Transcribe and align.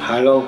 Halo? 0.00 0.42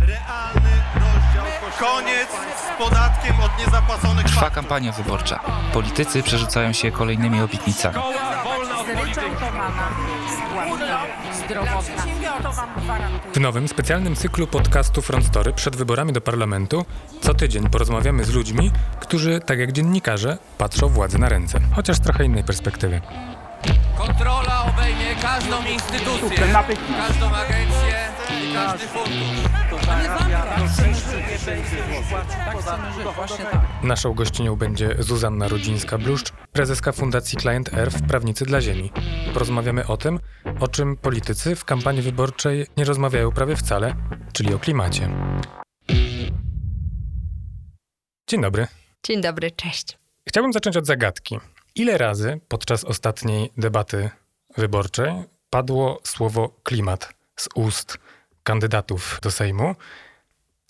Realny 0.00 0.70
rozdział 0.94 1.44
Koniec 1.80 2.28
z 2.56 2.78
podatkiem 2.78 3.40
od 3.40 3.58
niezapłaconych 3.58 4.26
Trwa 4.26 4.50
kampania 4.50 4.92
wyborcza. 4.92 5.40
Politycy 5.72 6.22
przerzucają 6.22 6.72
się 6.72 6.90
kolejnymi 6.90 7.40
obietnicami. 7.40 7.98
gwarantuję. 12.82 13.32
W 13.34 13.40
nowym 13.40 13.68
specjalnym 13.68 14.16
cyklu 14.16 14.46
podcastu 14.46 15.02
Front 15.02 15.26
Story 15.26 15.52
przed 15.52 15.76
wyborami 15.76 16.12
do 16.12 16.20
parlamentu 16.20 16.84
co 17.20 17.34
tydzień 17.34 17.70
porozmawiamy 17.70 18.24
z 18.24 18.34
ludźmi, 18.34 18.70
którzy, 19.00 19.40
tak 19.40 19.58
jak 19.58 19.72
dziennikarze, 19.72 20.38
patrzą 20.58 20.88
władzy 20.88 21.18
na 21.18 21.28
ręce, 21.28 21.60
chociaż 21.74 21.96
z 21.96 22.00
trochę 22.00 22.24
innej 22.24 22.44
perspektywy. 22.44 23.00
Kontrola 23.98 24.64
obejmie 24.74 25.14
każdą 25.22 25.64
instytucję, 25.64 26.38
każdą 27.08 27.26
agencję 27.26 28.01
każdy 28.54 28.86
fundusz. 28.86 29.52
Naszą 33.82 34.14
gościnią 34.14 34.56
będzie 34.56 34.96
Zuzanna 34.98 35.48
Rudzińska-Bluszcz, 35.48 36.32
prezeska 36.52 36.92
Fundacji 36.92 37.38
Client 37.38 37.74
Earth 37.74 38.02
Prawnicy 38.08 38.44
dla 38.44 38.60
Ziemi. 38.60 38.92
Porozmawiamy 39.34 39.86
o 39.86 39.96
tym, 39.96 40.18
o 40.60 40.68
czym 40.68 40.96
politycy 40.96 41.56
w 41.56 41.64
kampanii 41.64 42.02
wyborczej 42.02 42.66
nie 42.76 42.84
rozmawiają 42.84 43.32
prawie 43.32 43.56
wcale, 43.56 43.94
czyli 44.32 44.54
o 44.54 44.58
klimacie. 44.58 45.08
Dzień 48.28 48.42
dobry. 48.42 48.66
Dzień 49.02 49.20
dobry, 49.20 49.50
cześć. 49.50 49.98
Chciałbym 50.28 50.52
zacząć 50.52 50.76
od 50.76 50.86
zagadki. 50.86 51.38
Ile 51.74 51.98
razy 51.98 52.40
podczas 52.48 52.84
ostatniej 52.84 53.52
debaty 53.56 54.10
wyborczej 54.56 55.12
padło 55.50 56.00
słowo 56.04 56.48
klimat 56.62 57.14
z 57.36 57.48
ust 57.54 57.98
kandydatów 58.42 59.18
do 59.22 59.30
Sejmu? 59.30 59.74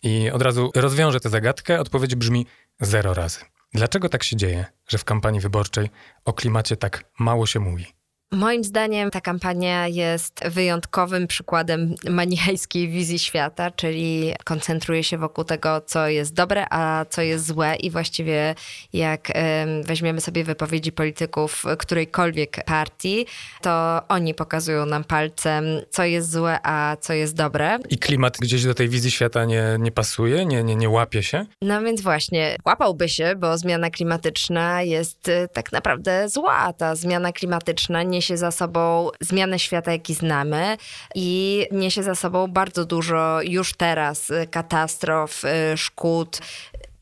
I 0.03 0.31
od 0.31 0.43
razu 0.43 0.71
rozwiążę 0.75 1.21
tę 1.21 1.29
zagadkę. 1.29 1.81
Odpowiedź 1.81 2.15
brzmi 2.15 2.47
zero 2.81 3.15
razy. 3.15 3.41
Dlaczego 3.75 4.09
tak 4.09 4.23
się 4.23 4.37
dzieje, 4.37 4.67
że 4.89 4.99
w 4.99 5.05
kampanii 5.05 5.41
wyborczej 5.41 5.91
o 6.25 6.33
klimacie 6.33 6.77
tak 6.77 7.05
mało 7.19 7.47
się 7.47 7.61
mówi? 7.61 7.87
Moim 8.33 8.65
zdaniem 8.65 9.11
ta 9.11 9.21
kampania 9.21 9.89
jest 9.89 10.49
wyjątkowym 10.49 11.27
przykładem 11.27 11.95
manichejskiej 12.11 12.89
wizji 12.89 13.19
świata, 13.19 13.71
czyli 13.71 14.33
koncentruje 14.45 15.05
się 15.05 15.19
wokół 15.19 15.45
tego, 15.45 15.81
co 15.81 16.09
jest 16.09 16.35
dobre, 16.35 16.67
a 16.71 17.05
co 17.11 17.23
jest 17.23 17.47
złe 17.47 17.77
i 17.77 17.91
właściwie 17.91 18.55
jak 18.93 19.29
em, 19.35 19.83
weźmiemy 19.83 20.21
sobie 20.21 20.45
wypowiedzi 20.45 20.93
polityków 20.93 21.65
którejkolwiek 21.79 22.65
partii, 22.65 23.27
to 23.63 24.01
oni 24.09 24.35
pokazują 24.35 24.87
nam 24.87 25.05
palcem, 25.05 25.65
co 25.91 26.05
jest 26.05 26.33
złe, 26.33 26.59
a 26.63 26.97
co 27.01 27.13
jest 27.13 27.37
dobre. 27.37 27.79
I 27.91 27.99
klimat 27.99 28.37
gdzieś 28.41 28.65
do 28.65 28.75
tej 28.75 28.89
wizji 28.89 29.11
świata 29.11 29.45
nie, 29.45 29.77
nie 29.81 29.93
pasuje, 29.93 30.47
nie, 30.47 30.65
nie, 30.65 30.77
nie 30.77 30.89
łapie 30.89 31.23
się? 31.23 31.47
No 31.63 31.83
więc 31.83 32.01
właśnie, 32.01 32.57
łapałby 32.67 33.09
się, 33.09 33.35
bo 33.37 33.59
zmiana 33.59 33.91
klimatyczna 33.91 34.83
jest 34.83 35.29
y, 35.29 35.49
tak 35.53 35.73
naprawdę 35.73 36.29
zła. 36.29 36.73
Ta 36.73 36.95
zmiana 36.95 37.33
klimatyczna 37.33 38.03
niesie 38.23 38.37
za 38.37 38.51
sobą 38.51 39.11
zmianę 39.21 39.59
świata, 39.59 39.93
jaki 39.93 40.15
znamy 40.15 40.77
i 41.15 41.67
niesie 41.73 42.03
za 42.03 42.15
sobą 42.15 42.47
bardzo 42.47 42.85
dużo 42.85 43.43
już 43.43 43.75
teraz 43.75 44.31
y, 44.31 44.47
katastrof, 44.51 45.45
y, 45.45 45.77
szkód, 45.77 46.41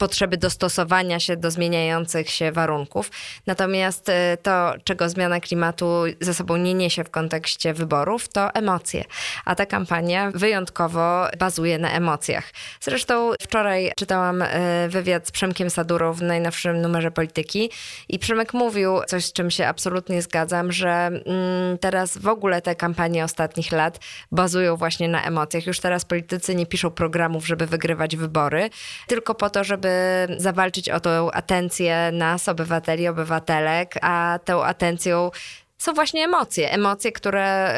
potrzeby 0.00 0.36
dostosowania 0.36 1.20
się 1.20 1.36
do 1.36 1.50
zmieniających 1.50 2.30
się 2.30 2.52
warunków. 2.52 3.10
Natomiast 3.46 4.08
y, 4.08 4.12
to, 4.42 4.72
czego 4.84 5.08
zmiana 5.08 5.40
klimatu 5.40 6.02
ze 6.20 6.34
sobą 6.34 6.56
nie 6.56 6.74
niesie 6.74 7.04
w 7.04 7.10
kontekście 7.10 7.74
wyborów, 7.74 8.28
to 8.28 8.54
emocje. 8.54 9.04
A 9.44 9.54
ta 9.54 9.66
kampania 9.66 10.30
wyjątkowo 10.34 11.28
bazuje 11.38 11.78
na 11.78 11.90
emocjach. 11.90 12.44
Zresztą 12.80 13.32
wczoraj 13.42 13.92
czytałam 13.96 14.42
y, 14.42 14.48
wywiad 14.88 15.28
z 15.28 15.30
Przemkiem 15.30 15.70
Sadurą 15.70 16.12
w 16.12 16.22
najnowszym 16.22 16.80
numerze 16.80 17.10
Polityki 17.10 17.70
i 18.08 18.18
Przemek 18.18 18.54
mówił 18.54 19.00
coś, 19.06 19.24
z 19.24 19.32
czym 19.32 19.50
się 19.50 19.66
absolutnie 19.66 20.22
zgadzam, 20.22 20.72
że 20.72 20.90
mm, 20.90 21.78
teraz 21.78 22.18
w 22.18 22.28
ogóle 22.28 22.62
te 22.62 22.74
kampanie 22.74 23.24
ostatnich 23.24 23.72
lat 23.72 24.00
bazują 24.32 24.76
właśnie 24.76 25.08
na 25.08 25.24
emocjach. 25.24 25.66
Już 25.66 25.80
teraz 25.80 26.04
politycy 26.04 26.54
nie 26.54 26.66
piszą 26.66 26.90
programów, 26.90 27.46
żeby 27.46 27.66
wygrywać 27.66 28.16
wybory, 28.16 28.70
tylko 29.06 29.34
po 29.34 29.50
to, 29.50 29.64
żeby 29.64 29.89
zawalczyć 30.36 30.88
o 30.88 31.00
tą 31.00 31.30
atencję 31.30 32.10
nas, 32.12 32.48
obywateli, 32.48 33.08
obywatelek, 33.08 33.94
a 34.02 34.38
tą 34.44 34.64
atencją 34.64 35.30
są 35.78 35.92
właśnie 35.92 36.24
emocje. 36.24 36.72
Emocje, 36.72 37.12
które 37.12 37.74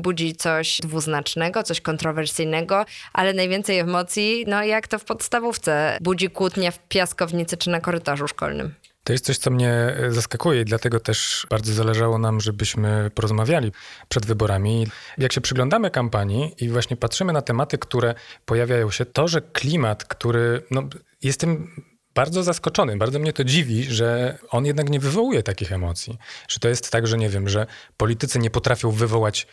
budzi 0.00 0.34
coś 0.34 0.80
dwuznacznego, 0.80 1.62
coś 1.62 1.80
kontrowersyjnego, 1.80 2.84
ale 3.12 3.32
najwięcej 3.32 3.78
emocji, 3.78 4.44
no 4.48 4.64
jak 4.64 4.88
to 4.88 4.98
w 4.98 5.04
podstawówce, 5.04 5.98
budzi 6.00 6.30
kłótnia 6.30 6.70
w 6.70 6.78
piaskownicy 6.88 7.56
czy 7.56 7.70
na 7.70 7.80
korytarzu 7.80 8.28
szkolnym. 8.28 8.74
To 9.04 9.12
jest 9.12 9.24
coś, 9.24 9.38
co 9.38 9.50
mnie 9.50 9.70
e, 9.70 10.12
zaskakuje 10.12 10.60
i 10.60 10.64
dlatego 10.64 11.00
też 11.00 11.46
bardzo 11.50 11.72
zależało 11.72 12.18
nam, 12.18 12.40
żebyśmy 12.40 13.10
porozmawiali 13.14 13.72
przed 14.08 14.26
wyborami. 14.26 14.86
Jak 15.18 15.32
się 15.32 15.40
przyglądamy 15.40 15.90
kampanii 15.90 16.54
i 16.58 16.68
właśnie 16.68 16.96
patrzymy 16.96 17.32
na 17.32 17.42
tematy, 17.42 17.78
które 17.78 18.14
pojawiają 18.44 18.90
się, 18.90 19.04
to, 19.04 19.28
że 19.28 19.40
klimat, 19.40 20.04
który 20.04 20.62
no, 20.70 20.82
jestem 21.22 21.68
bardzo 22.14 22.42
zaskoczony, 22.42 22.96
bardzo 22.96 23.18
mnie 23.18 23.32
to 23.32 23.44
dziwi, 23.44 23.84
że 23.84 24.38
on 24.50 24.66
jednak 24.66 24.90
nie 24.90 25.00
wywołuje 25.00 25.42
takich 25.42 25.72
emocji. 25.72 26.18
Że 26.48 26.60
to 26.60 26.68
jest 26.68 26.90
tak, 26.90 27.06
że 27.06 27.18
nie 27.18 27.28
wiem, 27.28 27.48
że 27.48 27.66
politycy 27.96 28.38
nie 28.38 28.50
potrafią 28.50 28.90
wywołać 28.90 29.46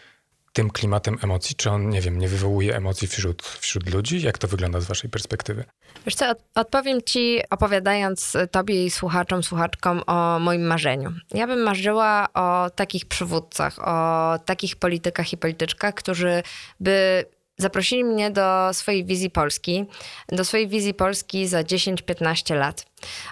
tym 0.58 0.70
klimatem 0.70 1.18
emocji? 1.24 1.56
Czy 1.56 1.70
on, 1.70 1.90
nie 1.90 2.02
wiem, 2.02 2.18
nie 2.20 2.28
wywołuje 2.28 2.76
emocji 2.76 3.08
wśród, 3.08 3.42
wśród 3.44 3.94
ludzi? 3.94 4.22
Jak 4.22 4.38
to 4.38 4.48
wygląda 4.48 4.80
z 4.80 4.86
waszej 4.86 5.10
perspektywy? 5.10 5.64
Wiesz 6.06 6.16
co, 6.16 6.30
od- 6.30 6.44
odpowiem 6.56 7.02
ci 7.02 7.40
opowiadając 7.50 8.38
tobie 8.52 8.86
i 8.86 8.90
słuchaczom, 8.90 9.44
słuchaczkom 9.44 10.02
o 10.08 10.40
moim 10.40 10.62
marzeniu. 10.68 11.14
Ja 11.34 11.48
bym 11.48 11.60
marzyła 11.64 12.28
o 12.34 12.70
takich 12.70 13.06
przywódcach, 13.06 13.80
o 13.80 14.40
takich 14.46 14.76
politykach 14.76 15.34
i 15.34 15.38
polityczkach, 15.38 15.94
którzy 15.94 16.44
by 16.80 17.26
zaprosili 17.58 18.04
mnie 18.04 18.32
do 18.32 18.70
swojej 18.74 19.06
wizji 19.06 19.30
Polski, 19.30 19.86
do 20.30 20.46
swojej 20.46 20.68
wizji 20.68 20.94
Polski 20.94 21.48
za 21.48 21.62
10-15 21.62 22.56
lat. 22.56 22.86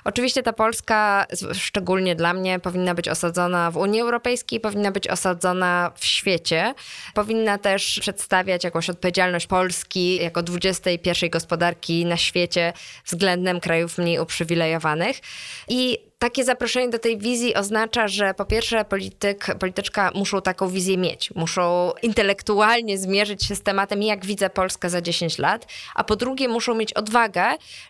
Oczywiście 0.03 0.44
ta 0.44 0.53
Polska, 0.53 1.25
szczególnie 1.53 2.16
dla 2.16 2.34
mnie, 2.34 2.59
powinna 2.59 2.94
być 2.94 3.09
osadzona 3.09 3.72
w 3.72 3.78
Unii 3.78 4.02
Europejskiej, 4.02 4.59
powinna 4.59 4.91
być 4.91 5.08
osadzona 5.08 5.91
w 5.96 6.06
świecie, 6.06 6.74
powinna 7.14 7.58
też 7.58 8.00
przedstawiać 8.02 8.64
jakąś 8.64 8.90
odpowiedzialność 8.90 9.47
Polski 9.47 10.16
jako 10.16 10.44
21 10.44 11.30
gospodarki 11.30 12.06
na 12.06 12.18
świecie 12.18 12.74
względem 13.06 13.59
krajów 13.59 13.97
mniej 13.97 14.19
uprzywilejowanych. 14.19 15.19
I 15.68 16.00
takie 16.20 16.44
zaproszenie 16.44 16.90
do 16.90 17.00
tej 17.00 17.18
wizji 17.18 17.56
oznacza, 17.56 18.08
że 18.08 18.34
po 18.34 18.46
pierwsze 18.46 18.86
polityk, 18.86 19.48
polityczka 19.59 20.12
muszą 20.16 20.42
taką 20.42 20.70
wizję 20.70 20.98
mieć. 20.98 21.31
Muszą 21.36 21.92
intelektualnie 22.02 22.98
zmierzyć 22.98 23.44
się 23.44 23.56
z 23.56 23.62
tematem, 23.62 24.03
jak 24.03 24.26
widzę 24.26 24.50
Polskę 24.50 24.90
za 24.90 25.02
10 25.02 25.38
lat, 25.38 25.68
a 25.96 26.03
po 26.03 26.16
drugie 26.16 26.48
muszą 26.48 26.76
mieć 26.76 26.94
odwagę, 26.94 27.44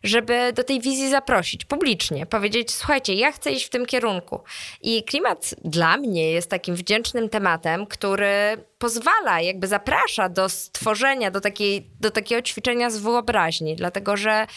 żeby 0.03 0.53
do 0.53 0.63
tej 0.63 0.81
wizji 0.81 1.09
zaprosić 1.09 1.65
publicznie, 1.65 2.25
powiedzieć, 2.25 2.71
słuchajcie, 2.71 3.13
ja 3.13 3.31
chcę 3.31 3.51
iść 3.51 3.65
w 3.65 3.69
tym 3.69 3.85
kierunku. 3.85 4.39
I 4.81 5.03
klimat 5.03 5.55
dla 5.63 5.97
mnie 5.97 6.31
jest 6.31 6.49
takim 6.49 6.75
wdzięcznym 6.75 7.29
tematem, 7.29 7.85
który 7.85 8.57
pozwala, 8.77 9.41
jakby 9.41 9.67
zaprasza 9.67 10.29
do 10.29 10.49
stworzenia, 10.49 11.31
do, 11.31 11.41
takiej, 11.41 11.89
do 11.99 12.11
takiego 12.11 12.41
ćwiczenia 12.41 12.89
z 12.89 12.97
wyobraźni, 12.97 13.75
dlatego 13.75 14.17
że 14.17 14.47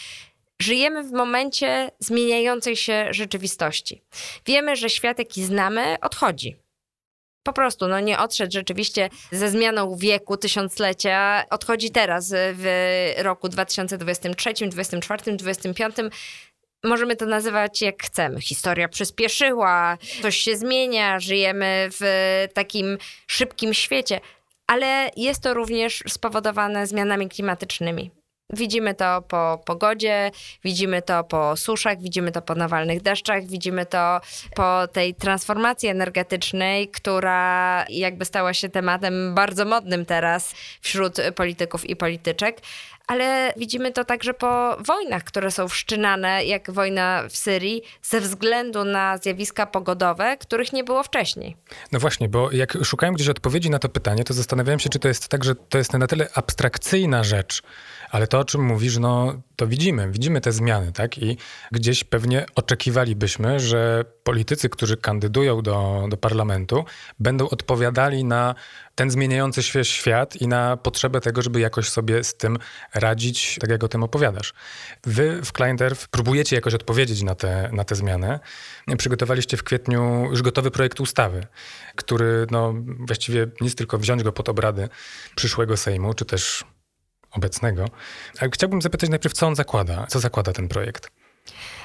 żyjemy 0.63 1.05
w 1.05 1.13
momencie 1.13 1.91
zmieniającej 1.99 2.77
się 2.77 3.07
rzeczywistości. 3.11 4.03
Wiemy, 4.47 4.77
że 4.77 4.91
świat, 4.91 5.19
jaki 5.19 5.45
znamy, 5.45 5.97
odchodzi. 6.03 6.57
Po 7.43 7.53
prostu, 7.53 7.89
no 7.89 8.01
nie 8.01 8.19
odszedł 8.19 8.53
rzeczywiście 8.53 9.09
ze 9.33 9.51
zmianą 9.51 9.97
wieku, 9.97 10.37
tysiąclecia, 10.37 11.45
odchodzi 11.51 11.91
teraz 11.91 12.35
w 12.35 12.67
roku 13.19 13.49
2023, 13.49 14.51
2024, 14.51 15.37
2025. 15.37 16.13
Możemy 16.85 17.17
to 17.17 17.27
nazywać 17.27 17.83
jak 17.83 18.03
chcemy. 18.03 18.41
Historia 18.41 18.89
przyspieszyła, 18.89 19.99
coś 20.23 20.37
się 20.37 20.57
zmienia, 20.57 21.21
żyjemy 21.21 21.89
w 21.91 22.47
takim 22.55 22.99
szybkim 23.27 23.75
świecie, 23.75 24.21
ale 24.67 25.11
jest 25.17 25.43
to 25.43 25.55
również 25.55 26.03
spowodowane 26.09 26.87
zmianami 26.87 27.29
klimatycznymi. 27.29 28.11
Widzimy 28.53 28.95
to 28.95 29.23
po 29.23 29.63
pogodzie, 29.65 30.31
widzimy 30.65 31.03
to 31.03 31.25
po 31.25 31.57
suszach, 31.57 32.01
widzimy 32.01 32.33
to 32.33 32.43
po 32.43 32.55
nawalnych 32.55 33.03
deszczach, 33.03 33.47
widzimy 33.47 33.87
to 33.87 34.21
po 34.55 34.89
tej 34.93 35.15
transformacji 35.15 35.89
energetycznej, 35.89 36.89
która 36.89 37.85
jakby 37.89 38.25
stała 38.25 38.55
się 38.55 38.69
tematem 38.69 39.35
bardzo 39.35 39.65
modnym 39.65 40.07
teraz 40.07 40.55
wśród 40.81 41.17
polityków 41.35 41.91
i 41.91 41.97
polityczek 41.97 42.61
ale 43.09 43.53
widzimy 43.57 43.93
to 43.93 44.05
także 44.05 44.35
po 44.35 44.77
wojnach, 44.87 45.25
które 45.25 45.51
są 45.51 45.69
wszczynane, 45.69 46.45
jak 46.45 46.71
wojna 46.71 47.25
w 47.31 47.37
Syrii, 47.37 47.83
ze 48.03 48.21
względu 48.21 48.85
na 48.85 49.19
zjawiska 49.19 49.67
pogodowe, 49.67 50.37
których 50.37 50.73
nie 50.73 50.85
było 50.85 51.03
wcześniej. 51.03 51.57
No 51.93 51.99
właśnie, 51.99 52.29
bo 52.29 52.53
jak 52.53 52.79
szukałem 52.85 53.15
gdzieś 53.15 53.29
odpowiedzi 53.29 53.71
na 53.71 53.79
to 53.79 53.89
pytanie, 53.89 54.25
to 54.25 54.35
zastanawiałem 54.35 54.81
się, 54.81 54.89
czy 54.89 54.99
to 54.99 55.09
jest 55.09 55.29
tak, 55.29 55.45
że 55.45 55.55
to 55.55 55.79
jest 55.79 55.93
na 55.93 56.07
tyle 56.07 56.29
abstrakcyjna 56.35 57.25
rzecz, 57.25 57.63
ale 58.11 58.27
to, 58.27 58.39
o 58.39 58.45
czym 58.45 58.65
mówisz, 58.65 58.99
no 58.99 59.35
to 59.59 59.67
widzimy, 59.67 60.11
widzimy 60.11 60.41
te 60.41 60.53
zmiany, 60.53 60.93
tak? 60.93 61.19
I 61.19 61.37
gdzieś 61.73 62.05
pewnie 62.05 62.47
oczekiwalibyśmy, 62.55 63.61
że 63.61 64.05
politycy, 64.23 64.69
którzy 64.69 64.97
kandydują 64.97 65.63
do, 65.63 66.07
do 66.09 66.17
parlamentu, 66.17 66.85
będą 67.19 67.49
odpowiadali 67.49 68.25
na 68.25 68.55
ten 68.95 69.11
zmieniający 69.11 69.63
się 69.63 69.85
świat 69.85 70.37
i 70.37 70.49
na 70.49 70.77
potrzebę 70.77 71.21
tego, 71.21 71.43
żeby 71.43 71.61
jakoś 71.61 71.89
sobie 71.89 72.25
z 72.25 72.35
tym 72.35 72.59
radzić, 72.95 73.57
tak 73.61 73.71
jak 73.71 73.85
o 73.85 73.89
tym 73.89 74.03
opowiadasz. 74.03 74.55
Wy 75.05 75.43
w 75.43 75.53
Kleinderf 75.53 76.09
próbujecie 76.09 76.57
jakoś 76.57 76.75
odpowiedzieć 76.75 77.23
na 77.23 77.35
te, 77.35 77.71
na 77.73 77.85
te 77.85 77.95
zmiany. 77.95 78.39
Przygotowaliście 78.99 79.57
w 79.57 79.63
kwietniu 79.63 80.29
już 80.31 80.43
gotowy 80.43 80.71
projekt 80.71 81.01
ustawy, 81.01 81.47
który 81.97 82.47
no, 82.51 82.75
właściwie 82.99 83.47
nic 83.61 83.75
tylko 83.75 83.99
wziąć 83.99 84.23
go 84.23 84.33
pod 84.33 84.49
obrady 84.49 84.89
przyszłego 85.37 85.77
Sejmu, 85.77 86.15
czy 86.15 86.25
też 86.25 86.65
obecnego. 87.31 87.85
Ale 88.41 88.51
chciałbym 88.51 88.83
zapytać 88.83 89.11
najpierw, 89.11 89.35
co 89.35 89.47
on 89.47 89.57
zakłada? 89.57 90.07
Co 90.09 90.21
zakłada 90.21 90.53
ten 90.53 90.69
projekt? 90.69 91.11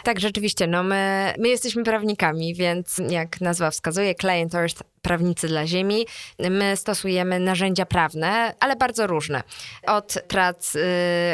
Tak, 0.03 0.19
rzeczywiście. 0.19 0.67
No 0.67 0.83
my, 0.83 1.33
my 1.39 1.49
jesteśmy 1.49 1.83
prawnikami, 1.83 2.55
więc 2.55 3.01
jak 3.09 3.41
nazwa 3.41 3.71
wskazuje, 3.71 4.15
Client 4.15 4.55
Earth, 4.55 4.83
prawnicy 5.01 5.47
dla 5.47 5.67
ziemi, 5.67 6.05
my 6.39 6.77
stosujemy 6.77 7.39
narzędzia 7.39 7.85
prawne, 7.85 8.53
ale 8.59 8.75
bardzo 8.75 9.07
różne. 9.07 9.43
Od 9.87 10.23
prac 10.27 10.75
y, 10.75 10.79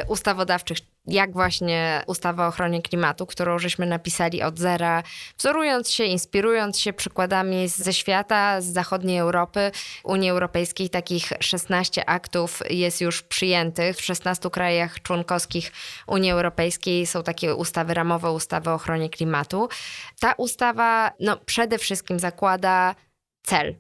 ustawodawczych, 0.08 0.78
jak 1.10 1.34
właśnie 1.34 2.04
ustawa 2.08 2.46
o 2.46 2.48
ochronie 2.48 2.82
klimatu, 2.82 3.26
którą 3.26 3.60
żeśmy 3.60 3.86
napisali 3.86 4.44
od 4.44 4.60
zera, 4.60 5.04
wzorując 5.38 5.92
się, 5.92 6.04
inspirując 6.04 6.80
się 6.80 6.94
przykładami 6.94 7.68
ze 7.68 7.94
świata, 7.94 8.62
z 8.62 8.66
zachodniej 8.66 9.18
Europy, 9.18 9.72
Unii 10.04 10.30
Europejskiej. 10.30 10.90
Takich 10.90 11.34
16 11.40 12.10
aktów 12.10 12.62
jest 12.70 13.02
już 13.02 13.22
przyjętych 13.22 13.98
w 13.98 14.02
16 14.02 14.50
krajach 14.50 15.02
członkowskich 15.02 15.72
Unii 16.08 16.32
Europejskiej. 16.32 17.08
Są 17.08 17.24
takie 17.24 17.56
ustawy 17.56 17.94
ramowe, 17.94 18.32
ustawy 18.32 18.70
o 18.70 18.74
ochronie 18.74 19.10
klimatu. 19.10 19.70
Ta 20.20 20.34
ustawa 20.34 21.12
no, 21.20 21.38
przede 21.46 21.78
wszystkim 21.78 22.20
zakłada 22.20 22.96
cel 23.44 23.76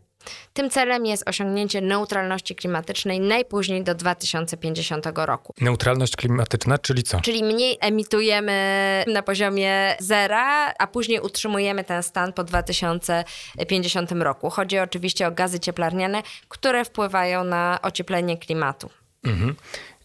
tym 0.53 0.69
celem 0.69 1.05
jest 1.05 1.29
osiągnięcie 1.29 1.81
neutralności 1.81 2.55
klimatycznej 2.55 3.19
najpóźniej 3.19 3.83
do 3.83 3.95
2050 3.95 5.05
roku. 5.15 5.53
Neutralność 5.61 6.15
klimatyczna, 6.15 6.77
czyli 6.77 7.03
co? 7.03 7.21
Czyli 7.21 7.43
mniej 7.43 7.77
emitujemy 7.81 9.03
na 9.07 9.21
poziomie 9.21 9.95
zera, 9.99 10.73
a 10.79 10.87
później 10.87 11.19
utrzymujemy 11.19 11.83
ten 11.83 12.03
stan 12.03 12.33
po 12.33 12.43
2050 12.43 14.11
roku. 14.11 14.49
Chodzi 14.49 14.79
oczywiście 14.79 15.27
o 15.27 15.31
gazy 15.31 15.59
cieplarniane, 15.59 16.23
które 16.47 16.85
wpływają 16.85 17.43
na 17.43 17.79
ocieplenie 17.81 18.37
klimatu. 18.37 18.89
Mhm. 19.23 19.55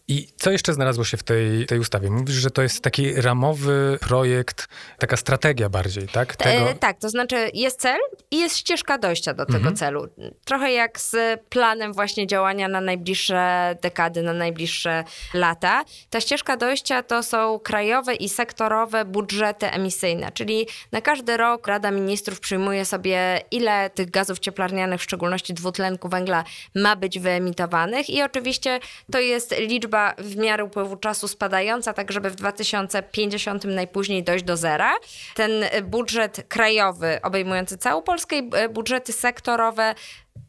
I 0.07 0.27
co 0.37 0.51
jeszcze 0.51 0.73
znalazło 0.73 1.03
się 1.03 1.17
w 1.17 1.23
tej, 1.23 1.65
tej 1.65 1.79
ustawie? 1.79 2.09
Mówisz, 2.09 2.35
że 2.35 2.51
to 2.51 2.61
jest 2.61 2.81
taki 2.81 3.13
ramowy 3.13 3.97
projekt, 4.01 4.67
taka 4.99 5.17
strategia 5.17 5.69
bardziej, 5.69 6.07
tak? 6.07 6.35
Tego... 6.35 6.69
E, 6.69 6.75
tak, 6.75 6.99
to 6.99 7.09
znaczy 7.09 7.49
jest 7.53 7.79
cel 7.79 7.99
i 8.31 8.39
jest 8.39 8.57
ścieżka 8.57 8.97
dojścia 8.97 9.33
do 9.33 9.45
tego 9.45 9.57
mhm. 9.57 9.75
celu. 9.75 10.07
Trochę 10.45 10.71
jak 10.71 10.99
z 10.99 11.41
planem 11.49 11.93
właśnie 11.93 12.27
działania 12.27 12.67
na 12.67 12.81
najbliższe 12.81 13.75
dekady, 13.81 14.21
na 14.21 14.33
najbliższe 14.33 15.03
lata. 15.33 15.85
Ta 16.09 16.21
ścieżka 16.21 16.57
dojścia 16.57 17.03
to 17.03 17.23
są 17.23 17.59
krajowe 17.59 18.15
i 18.15 18.29
sektorowe 18.29 19.05
budżety 19.05 19.71
emisyjne, 19.71 20.31
czyli 20.31 20.67
na 20.91 21.01
każdy 21.01 21.37
rok 21.37 21.67
Rada 21.67 21.91
Ministrów 21.91 22.39
przyjmuje 22.39 22.85
sobie, 22.85 23.41
ile 23.51 23.89
tych 23.89 24.11
gazów 24.11 24.39
cieplarnianych, 24.39 25.01
w 25.01 25.03
szczególności 25.03 25.53
dwutlenku 25.53 26.09
węgla, 26.09 26.43
ma 26.75 26.95
być 26.95 27.19
wyemitowanych 27.19 28.09
i 28.09 28.21
oczywiście 28.21 28.79
to 29.11 29.19
jest 29.19 29.55
liczba 29.59 29.94
liczba 29.95 30.13
w 30.17 30.35
miarę 30.35 30.63
upływu 30.63 30.95
czasu 30.97 31.27
spadająca, 31.27 31.93
tak 31.93 32.11
żeby 32.11 32.29
w 32.29 32.35
2050 32.35 33.63
najpóźniej 33.63 34.23
dojść 34.23 34.45
do 34.45 34.57
zera. 34.57 34.93
Ten 35.35 35.51
budżet 35.83 36.45
krajowy 36.47 37.19
obejmujący 37.23 37.77
całą 37.77 38.01
Polskę 38.01 38.37
i 38.37 38.49
budżety 38.69 39.13
sektorowe 39.13 39.95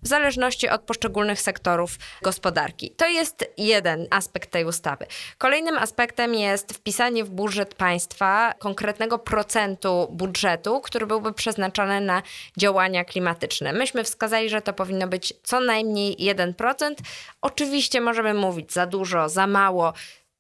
w 0.03 0.09
zależności 0.09 0.69
od 0.69 0.83
poszczególnych 0.83 1.41
sektorów 1.41 1.99
gospodarki. 2.23 2.91
To 2.91 3.07
jest 3.07 3.45
jeden 3.57 4.07
aspekt 4.11 4.51
tej 4.51 4.65
ustawy. 4.65 5.07
Kolejnym 5.39 5.79
aspektem 5.79 6.35
jest 6.35 6.73
wpisanie 6.73 7.25
w 7.25 7.31
budżet 7.31 7.75
państwa 7.75 8.55
konkretnego 8.59 9.19
procentu 9.19 10.09
budżetu, 10.11 10.81
który 10.81 11.07
byłby 11.07 11.33
przeznaczony 11.33 12.01
na 12.01 12.23
działania 12.57 13.05
klimatyczne. 13.05 13.73
Myśmy 13.73 14.05
wskazali, 14.05 14.49
że 14.49 14.63
to 14.63 14.73
powinno 14.73 15.09
być 15.09 15.35
co 15.43 15.61
najmniej 15.61 16.17
1%. 16.17 16.95
Oczywiście 17.43 18.01
możemy 18.01 18.35
mówić 18.35 18.73
za 18.73 18.87
dużo, 18.87 19.29
za 19.29 19.47
mało. 19.47 19.93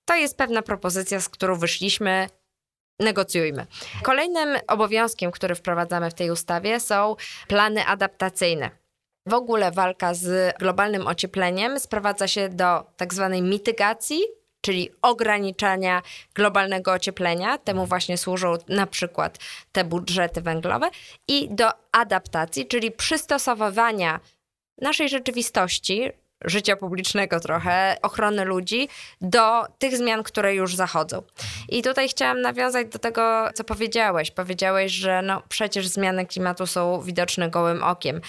To 0.04 0.14
jest 0.14 0.36
pewna 0.36 0.62
propozycja, 0.62 1.20
z 1.20 1.28
którą 1.28 1.58
wyszliśmy 1.58 2.28
negocjujmy. 3.00 3.66
Kolejnym 4.02 4.58
obowiązkiem, 4.68 5.30
który 5.30 5.54
wprowadzamy 5.54 6.10
w 6.10 6.14
tej 6.14 6.30
ustawie 6.30 6.80
są 6.80 7.16
plany 7.48 7.86
adaptacyjne. 7.86 8.85
W 9.26 9.34
ogóle 9.34 9.72
walka 9.72 10.14
z 10.14 10.56
globalnym 10.58 11.06
ociepleniem 11.06 11.80
sprowadza 11.80 12.28
się 12.28 12.48
do 12.48 12.86
tak 12.96 13.14
zwanej 13.14 13.42
mitygacji, 13.42 14.22
czyli 14.60 14.90
ograniczania 15.02 16.02
globalnego 16.34 16.92
ocieplenia. 16.92 17.58
Temu 17.58 17.86
właśnie 17.86 18.18
służą 18.18 18.54
na 18.68 18.86
przykład 18.86 19.38
te 19.72 19.84
budżety 19.84 20.40
węglowe 20.40 20.90
i 21.28 21.48
do 21.50 21.68
adaptacji, 21.92 22.66
czyli 22.66 22.90
przystosowywania 22.90 24.20
naszej 24.82 25.08
rzeczywistości, 25.08 26.10
życia 26.44 26.76
publicznego 26.76 27.40
trochę, 27.40 27.96
ochrony 28.02 28.44
ludzi 28.44 28.88
do 29.20 29.64
tych 29.78 29.96
zmian, 29.96 30.22
które 30.22 30.54
już 30.54 30.74
zachodzą. 30.74 31.22
I 31.68 31.82
tutaj 31.82 32.08
chciałam 32.08 32.40
nawiązać 32.40 32.88
do 32.88 32.98
tego, 32.98 33.48
co 33.54 33.64
powiedziałeś. 33.64 34.30
Powiedziałeś, 34.30 34.92
że 34.92 35.22
no 35.22 35.42
przecież 35.48 35.88
zmiany 35.88 36.26
klimatu 36.26 36.66
są 36.66 37.00
widoczne 37.00 37.50
gołym 37.50 37.82
okiem. 37.82 38.20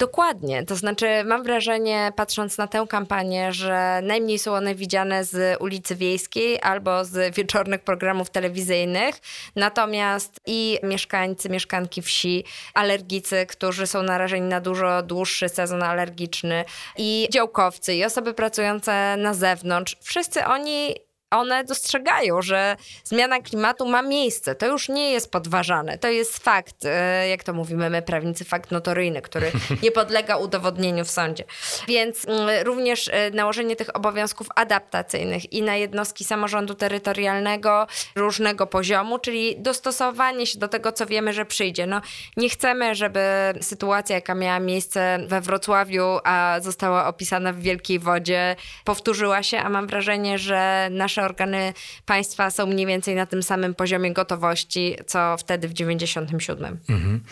Dokładnie. 0.00 0.64
To 0.66 0.76
znaczy, 0.76 1.24
mam 1.24 1.42
wrażenie, 1.42 2.12
patrząc 2.16 2.58
na 2.58 2.66
tę 2.66 2.86
kampanię, 2.88 3.52
że 3.52 4.00
najmniej 4.02 4.38
są 4.38 4.54
one 4.54 4.74
widziane 4.74 5.24
z 5.24 5.60
ulicy 5.60 5.96
Wiejskiej 5.96 6.58
albo 6.62 7.04
z 7.04 7.34
wieczornych 7.34 7.80
programów 7.80 8.30
telewizyjnych. 8.30 9.14
Natomiast 9.56 10.40
i 10.46 10.78
mieszkańcy, 10.82 11.48
mieszkanki 11.48 12.02
wsi, 12.02 12.44
alergicy, 12.74 13.46
którzy 13.46 13.86
są 13.86 14.02
narażeni 14.02 14.48
na 14.48 14.60
dużo 14.60 15.02
dłuższy 15.02 15.48
sezon 15.48 15.82
alergiczny, 15.82 16.64
i 16.96 17.28
działkowcy, 17.32 17.94
i 17.94 18.04
osoby 18.04 18.34
pracujące 18.34 19.16
na 19.18 19.34
zewnątrz, 19.34 19.96
wszyscy 20.00 20.44
oni 20.44 20.94
one 21.30 21.64
dostrzegają, 21.64 22.42
że 22.42 22.76
zmiana 23.04 23.40
klimatu 23.40 23.88
ma 23.88 24.02
miejsce. 24.02 24.54
To 24.54 24.66
już 24.66 24.88
nie 24.88 25.12
jest 25.12 25.30
podważane. 25.30 25.98
To 25.98 26.08
jest 26.08 26.38
fakt, 26.38 26.84
e, 26.84 27.28
jak 27.28 27.44
to 27.44 27.52
mówimy 27.52 27.90
my, 27.90 28.02
prawnicy, 28.02 28.44
fakt 28.44 28.70
notoryjny, 28.70 29.22
który 29.22 29.52
nie 29.82 29.90
podlega 29.90 30.36
udowodnieniu 30.36 31.04
w 31.04 31.10
sądzie. 31.10 31.44
Więc 31.88 32.28
mm, 32.28 32.66
również 32.66 33.08
e, 33.12 33.30
nałożenie 33.30 33.76
tych 33.76 33.96
obowiązków 33.96 34.46
adaptacyjnych 34.56 35.52
i 35.52 35.62
na 35.62 35.76
jednostki 35.76 36.24
samorządu 36.24 36.74
terytorialnego 36.74 37.86
różnego 38.16 38.66
poziomu, 38.66 39.18
czyli 39.18 39.56
dostosowanie 39.58 40.46
się 40.46 40.58
do 40.58 40.68
tego, 40.68 40.92
co 40.92 41.06
wiemy, 41.06 41.32
że 41.32 41.44
przyjdzie. 41.44 41.86
No, 41.86 42.00
nie 42.36 42.48
chcemy, 42.48 42.94
żeby 42.94 43.20
sytuacja, 43.60 44.14
jaka 44.16 44.34
miała 44.34 44.60
miejsce 44.60 45.18
we 45.26 45.40
Wrocławiu, 45.40 46.18
a 46.24 46.56
została 46.60 47.06
opisana 47.06 47.52
w 47.52 47.58
Wielkiej 47.58 47.98
Wodzie, 47.98 48.56
powtórzyła 48.84 49.42
się, 49.42 49.58
a 49.58 49.68
mam 49.68 49.86
wrażenie, 49.86 50.38
że 50.38 50.88
nasze 50.90 51.19
nasze 51.20 51.30
organy 51.30 51.72
państwa 52.06 52.50
są 52.50 52.66
mniej 52.66 52.86
więcej 52.86 53.14
na 53.14 53.26
tym 53.26 53.42
samym 53.42 53.74
poziomie 53.74 54.12
gotowości, 54.12 54.96
co 55.06 55.36
wtedy 55.38 55.68
w 55.68 55.72
97. 55.72 56.78
Mhm. 56.88 57.22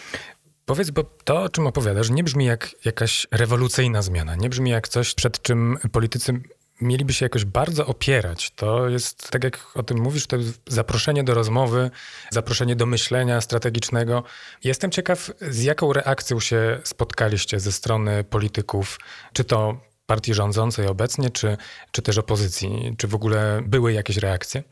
Powiedz, 0.64 0.90
bo 0.90 1.04
to, 1.24 1.42
o 1.42 1.48
czym 1.48 1.66
opowiadasz, 1.66 2.10
nie 2.10 2.24
brzmi 2.24 2.44
jak 2.44 2.70
jakaś 2.84 3.26
rewolucyjna 3.30 4.02
zmiana, 4.02 4.34
nie 4.34 4.48
brzmi 4.48 4.70
jak 4.70 4.88
coś, 4.88 5.14
przed 5.14 5.42
czym 5.42 5.78
politycy 5.92 6.40
mieliby 6.80 7.12
się 7.12 7.24
jakoś 7.24 7.44
bardzo 7.44 7.86
opierać. 7.86 8.50
To 8.50 8.88
jest, 8.88 9.30
tak 9.30 9.44
jak 9.44 9.76
o 9.76 9.82
tym 9.82 10.00
mówisz, 10.00 10.26
to 10.26 10.36
zaproszenie 10.66 11.24
do 11.24 11.34
rozmowy, 11.34 11.90
zaproszenie 12.30 12.76
do 12.76 12.86
myślenia 12.86 13.40
strategicznego. 13.40 14.24
Jestem 14.64 14.90
ciekaw, 14.90 15.30
z 15.40 15.62
jaką 15.62 15.92
reakcją 15.92 16.40
się 16.40 16.80
spotkaliście 16.84 17.60
ze 17.60 17.72
strony 17.72 18.24
polityków, 18.24 18.98
czy 19.32 19.44
to 19.44 19.80
partii 20.08 20.34
rządzącej 20.34 20.86
obecnie, 20.86 21.30
czy, 21.30 21.56
czy 21.92 22.02
też 22.02 22.18
opozycji? 22.18 22.94
Czy 22.98 23.08
w 23.08 23.14
ogóle 23.14 23.62
były 23.66 23.92
jakieś 23.92 24.16
reakcje? 24.16 24.62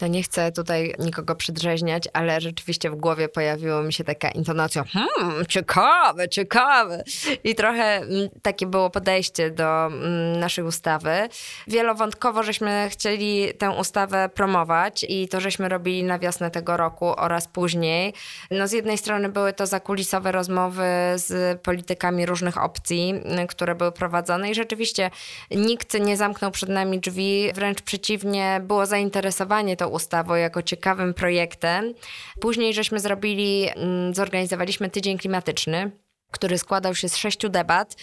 No 0.00 0.06
nie 0.06 0.22
chcę 0.22 0.52
tutaj 0.52 0.94
nikogo 0.98 1.34
przydrzeźniać, 1.34 2.08
ale 2.12 2.40
rzeczywiście 2.40 2.90
w 2.90 2.94
głowie 2.94 3.28
pojawiła 3.28 3.82
mi 3.82 3.92
się 3.92 4.04
taka 4.04 4.30
intonacja, 4.30 4.84
hmm, 4.84 5.46
ciekawe, 5.46 6.28
ciekawe. 6.28 7.04
I 7.44 7.54
trochę 7.54 7.96
mm, 7.96 8.28
takie 8.42 8.66
było 8.66 8.90
podejście 8.90 9.50
do 9.50 9.86
mm, 9.86 10.40
naszej 10.40 10.64
ustawy. 10.64 11.28
Wielowątkowo 11.66 12.42
żeśmy 12.42 12.88
chcieli 12.90 13.54
tę 13.58 13.70
ustawę 13.70 14.28
promować 14.34 15.06
i 15.08 15.28
to 15.28 15.40
żeśmy 15.40 15.68
robili 15.68 16.04
na 16.04 16.18
wiosnę 16.18 16.50
tego 16.50 16.76
roku 16.76 17.14
oraz 17.16 17.48
później. 17.48 18.14
No 18.50 18.68
z 18.68 18.72
jednej 18.72 18.98
strony 18.98 19.28
były 19.28 19.52
to 19.52 19.66
zakulisowe 19.66 20.32
rozmowy 20.32 20.84
z 21.16 21.60
politykami 21.60 22.26
różnych 22.26 22.62
opcji, 22.62 23.10
mm, 23.10 23.46
które 23.46 23.74
były 23.74 23.92
prowadzone 23.92 24.50
i 24.50 24.54
rzeczywiście 24.54 25.10
nikt 25.50 26.00
nie 26.00 26.16
zamknął 26.16 26.50
przed 26.50 26.68
nami 26.68 27.00
drzwi, 27.00 27.50
wręcz 27.54 27.82
przeciwnie, 27.82 28.60
było 28.64 28.86
zainteresowanie 28.86 29.76
tą 29.76 29.89
ustawą 29.90 30.34
jako 30.34 30.62
ciekawym 30.62 31.14
projektem. 31.14 31.94
Później 32.40 32.74
żeśmy 32.74 33.00
zrobili, 33.00 33.68
mm, 33.68 34.14
zorganizowaliśmy 34.14 34.90
tydzień 34.90 35.18
klimatyczny 35.18 35.90
który 36.30 36.58
składał 36.58 36.94
się 36.94 37.08
z 37.08 37.16
sześciu 37.16 37.48
debat, 37.48 37.96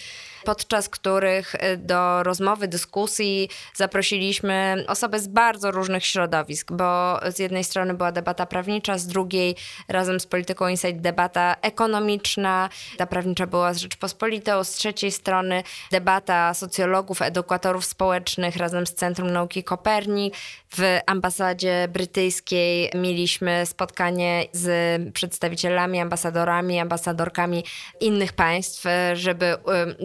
podczas 0.44 0.88
których 0.88 1.54
y, 1.54 1.76
do 1.76 2.22
rozmowy, 2.22 2.68
dyskusji 2.68 3.48
zaprosiliśmy 3.74 4.84
osoby 4.88 5.20
z 5.20 5.26
bardzo 5.26 5.70
różnych 5.70 6.06
środowisk, 6.06 6.72
bo 6.72 7.20
z 7.30 7.38
jednej 7.38 7.64
strony 7.64 7.94
była 7.94 8.12
debata 8.12 8.46
prawnicza, 8.46 8.98
z 8.98 9.06
drugiej 9.06 9.56
razem 9.88 10.20
z 10.20 10.26
Polityką 10.26 10.68
Insight 10.68 11.00
debata 11.00 11.56
ekonomiczna, 11.62 12.68
ta 12.96 13.06
prawnicza 13.06 13.46
była 13.46 13.74
z 13.74 13.78
Rzeczpospolitą, 13.78 14.64
z 14.64 14.70
trzeciej 14.70 15.12
strony 15.12 15.62
debata 15.90 16.54
socjologów, 16.54 17.22
edukatorów 17.22 17.84
społecznych 17.84 18.56
razem 18.56 18.86
z 18.86 18.94
Centrum 18.94 19.30
Nauki 19.30 19.64
Kopernik. 19.64 20.34
W 20.76 20.98
ambasadzie 21.06 21.88
brytyjskiej 21.92 22.90
mieliśmy 22.94 23.66
spotkanie 23.66 24.44
z 24.52 24.68
przedstawicielami, 25.12 26.00
ambasadorami, 26.00 26.80
ambasadorkami 26.80 27.64
innych 28.00 28.17
państw, 28.26 28.84
żeby 29.14 29.46
y, 29.46 29.56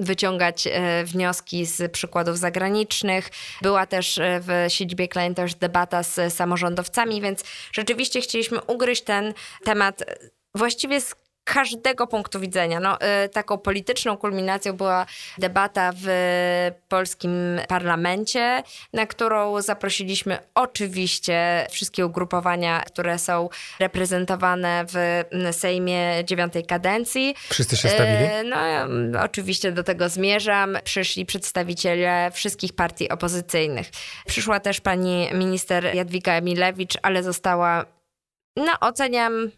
wyciągać 0.03 0.67
y, 0.67 0.71
wnioski 1.05 1.65
z 1.65 1.91
przykładów 1.91 2.37
zagranicznych. 2.37 3.29
Była 3.61 3.85
też 3.85 4.19
w 4.23 4.65
siedzibie 4.67 5.07
Klein 5.07 5.35
też 5.35 5.55
debata 5.55 6.03
z 6.03 6.33
samorządowcami, 6.33 7.21
więc 7.21 7.43
rzeczywiście 7.71 8.21
chcieliśmy 8.21 8.61
ugryźć 8.61 9.03
ten 9.03 9.33
temat 9.63 10.03
właściwie 10.55 11.01
z 11.01 11.15
każdego 11.43 12.07
punktu 12.07 12.39
widzenia. 12.39 12.79
No, 12.79 12.97
y, 13.25 13.29
taką 13.29 13.57
polityczną 13.57 14.17
kulminacją 14.17 14.73
była 14.73 15.05
debata 15.37 15.91
w 15.95 16.07
polskim 16.89 17.59
parlamencie, 17.67 18.63
na 18.93 19.05
którą 19.05 19.61
zaprosiliśmy 19.61 20.39
oczywiście 20.55 21.67
wszystkie 21.71 22.05
ugrupowania, 22.05 22.81
które 22.81 23.19
są 23.19 23.49
reprezentowane 23.79 24.85
w 24.87 25.23
Sejmie 25.51 26.23
dziewiątej 26.25 26.65
kadencji. 26.65 27.35
Wszyscy 27.49 27.77
się 27.77 27.89
stawili? 27.89 28.25
Y, 28.25 28.43
no, 28.43 28.57
oczywiście 29.21 29.71
do 29.71 29.83
tego 29.83 30.09
zmierzam. 30.09 30.77
Przyszli 30.83 31.25
przedstawiciele 31.25 32.31
wszystkich 32.33 32.73
partii 32.73 33.09
opozycyjnych. 33.09 33.89
Przyszła 34.27 34.59
też 34.59 34.81
pani 34.81 35.29
minister 35.33 35.95
Jadwiga 35.95 36.33
Emilewicz, 36.33 36.97
ale 37.01 37.23
została, 37.23 37.85
no 38.55 38.71
oceniam 38.81 39.51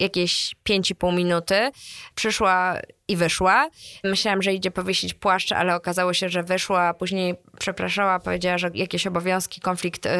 jakieś 0.00 0.54
5,5 0.68 1.14
minuty. 1.16 1.70
Przyszła 2.14 2.80
i 3.08 3.16
wyszła. 3.16 3.68
Myślałam, 4.04 4.42
że 4.42 4.52
idzie 4.52 4.70
powiesić 4.70 5.14
płaszcz, 5.14 5.52
ale 5.52 5.74
okazało 5.74 6.14
się, 6.14 6.28
że 6.28 6.42
wyszła. 6.42 6.94
Później 6.94 7.34
przepraszała, 7.58 8.18
powiedziała, 8.18 8.58
że 8.58 8.70
jakieś 8.74 9.06
obowiązki, 9.06 9.60
konflikt 9.60 10.06
y, 10.06 10.10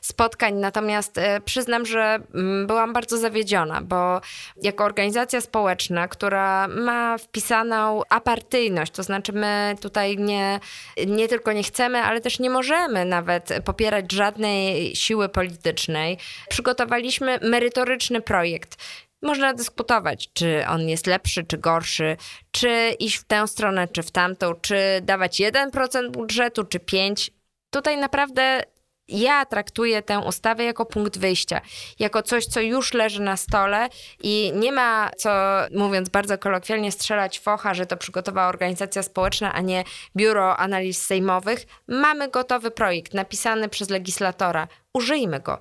spotkań. 0.00 0.54
Natomiast 0.54 1.18
y, 1.18 1.22
przyznam, 1.44 1.86
że 1.86 2.18
y, 2.62 2.66
byłam 2.66 2.92
bardzo 2.92 3.18
zawiedziona, 3.18 3.80
bo 3.80 4.20
jako 4.62 4.84
organizacja 4.84 5.40
społeczna, 5.40 6.08
która 6.08 6.68
ma 6.68 7.18
wpisaną 7.18 8.02
apartyjność, 8.08 8.92
to 8.92 9.02
znaczy 9.02 9.32
my 9.32 9.74
tutaj 9.80 10.16
nie, 10.16 10.60
nie 11.06 11.28
tylko 11.28 11.52
nie 11.52 11.62
chcemy, 11.62 11.98
ale 11.98 12.20
też 12.20 12.38
nie 12.38 12.50
możemy 12.50 13.04
nawet 13.04 13.48
popierać 13.64 14.12
żadnej 14.12 14.96
siły 14.96 15.28
politycznej, 15.28 16.18
przygotowaliśmy 16.48 17.38
merytoryczny 17.42 18.20
projekt 18.20 18.76
można 19.22 19.54
dyskutować, 19.54 20.28
czy 20.32 20.64
on 20.68 20.88
jest 20.88 21.06
lepszy, 21.06 21.44
czy 21.44 21.58
gorszy, 21.58 22.16
czy 22.50 22.90
iść 22.98 23.16
w 23.16 23.24
tę 23.24 23.48
stronę, 23.48 23.88
czy 23.88 24.02
w 24.02 24.10
tamtą, 24.10 24.54
czy 24.54 24.76
dawać 25.02 25.40
1% 25.40 26.10
budżetu, 26.10 26.64
czy 26.64 26.78
5%. 26.78 27.30
Tutaj 27.70 27.98
naprawdę 27.98 28.62
ja 29.08 29.46
traktuję 29.46 30.02
tę 30.02 30.18
ustawę 30.18 30.64
jako 30.64 30.86
punkt 30.86 31.18
wyjścia, 31.18 31.60
jako 31.98 32.22
coś, 32.22 32.46
co 32.46 32.60
już 32.60 32.94
leży 32.94 33.22
na 33.22 33.36
stole 33.36 33.88
i 34.22 34.52
nie 34.54 34.72
ma 34.72 35.10
co, 35.16 35.30
mówiąc 35.74 36.08
bardzo 36.08 36.38
kolokwialnie, 36.38 36.92
strzelać 36.92 37.40
focha, 37.40 37.74
że 37.74 37.86
to 37.86 37.96
przygotowała 37.96 38.48
organizacja 38.48 39.02
społeczna, 39.02 39.52
a 39.52 39.60
nie 39.60 39.84
Biuro 40.16 40.56
Analiz 40.56 41.06
Sejmowych. 41.06 41.66
Mamy 41.88 42.30
gotowy 42.30 42.70
projekt 42.70 43.14
napisany 43.14 43.68
przez 43.68 43.90
legislatora. 43.90 44.68
Użyjmy 44.94 45.40
go 45.40 45.58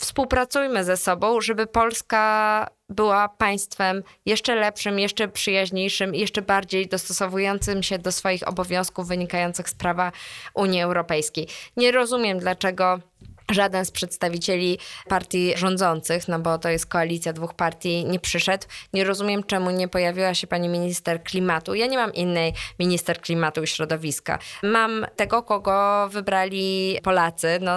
współpracujmy 0.00 0.84
ze 0.84 0.96
sobą, 0.96 1.40
żeby 1.40 1.66
Polska 1.66 2.66
była 2.88 3.28
państwem 3.28 4.02
jeszcze 4.26 4.54
lepszym, 4.54 4.98
jeszcze 4.98 5.28
przyjaźniejszym, 5.28 6.14
jeszcze 6.14 6.42
bardziej 6.42 6.88
dostosowującym 6.88 7.82
się 7.82 7.98
do 7.98 8.12
swoich 8.12 8.48
obowiązków 8.48 9.08
wynikających 9.08 9.68
z 9.68 9.74
prawa 9.74 10.12
Unii 10.54 10.82
Europejskiej. 10.82 11.48
Nie 11.76 11.92
rozumiem, 11.92 12.38
dlaczego 12.38 13.00
żaden 13.50 13.84
z 13.84 13.90
przedstawicieli 13.90 14.78
partii 15.08 15.52
rządzących, 15.56 16.28
no 16.28 16.38
bo 16.38 16.58
to 16.58 16.68
jest 16.68 16.86
koalicja 16.86 17.32
dwóch 17.32 17.54
partii, 17.54 18.04
nie 18.04 18.20
przyszedł. 18.20 18.66
Nie 18.92 19.04
rozumiem, 19.04 19.44
czemu 19.44 19.70
nie 19.70 19.88
pojawiła 19.88 20.34
się 20.34 20.46
pani 20.46 20.68
minister 20.68 21.22
klimatu. 21.22 21.74
Ja 21.74 21.86
nie 21.86 21.96
mam 21.96 22.14
innej 22.14 22.52
minister 22.78 23.20
klimatu 23.20 23.62
i 23.62 23.66
środowiska. 23.66 24.38
Mam 24.62 25.06
tego, 25.16 25.42
kogo 25.42 26.08
wybrali 26.08 26.98
Polacy. 27.02 27.58
No, 27.60 27.72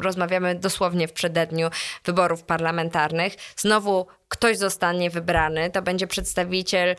rozmawiamy 0.00 0.54
dosłownie 0.54 1.08
w 1.08 1.12
przededniu 1.12 1.68
wyborów 2.04 2.42
parlamentarnych. 2.42 3.34
Znowu 3.56 4.06
ktoś 4.28 4.56
zostanie 4.58 5.10
wybrany, 5.10 5.70
to 5.70 5.82
będzie 5.82 6.06
przedstawiciel 6.06 6.96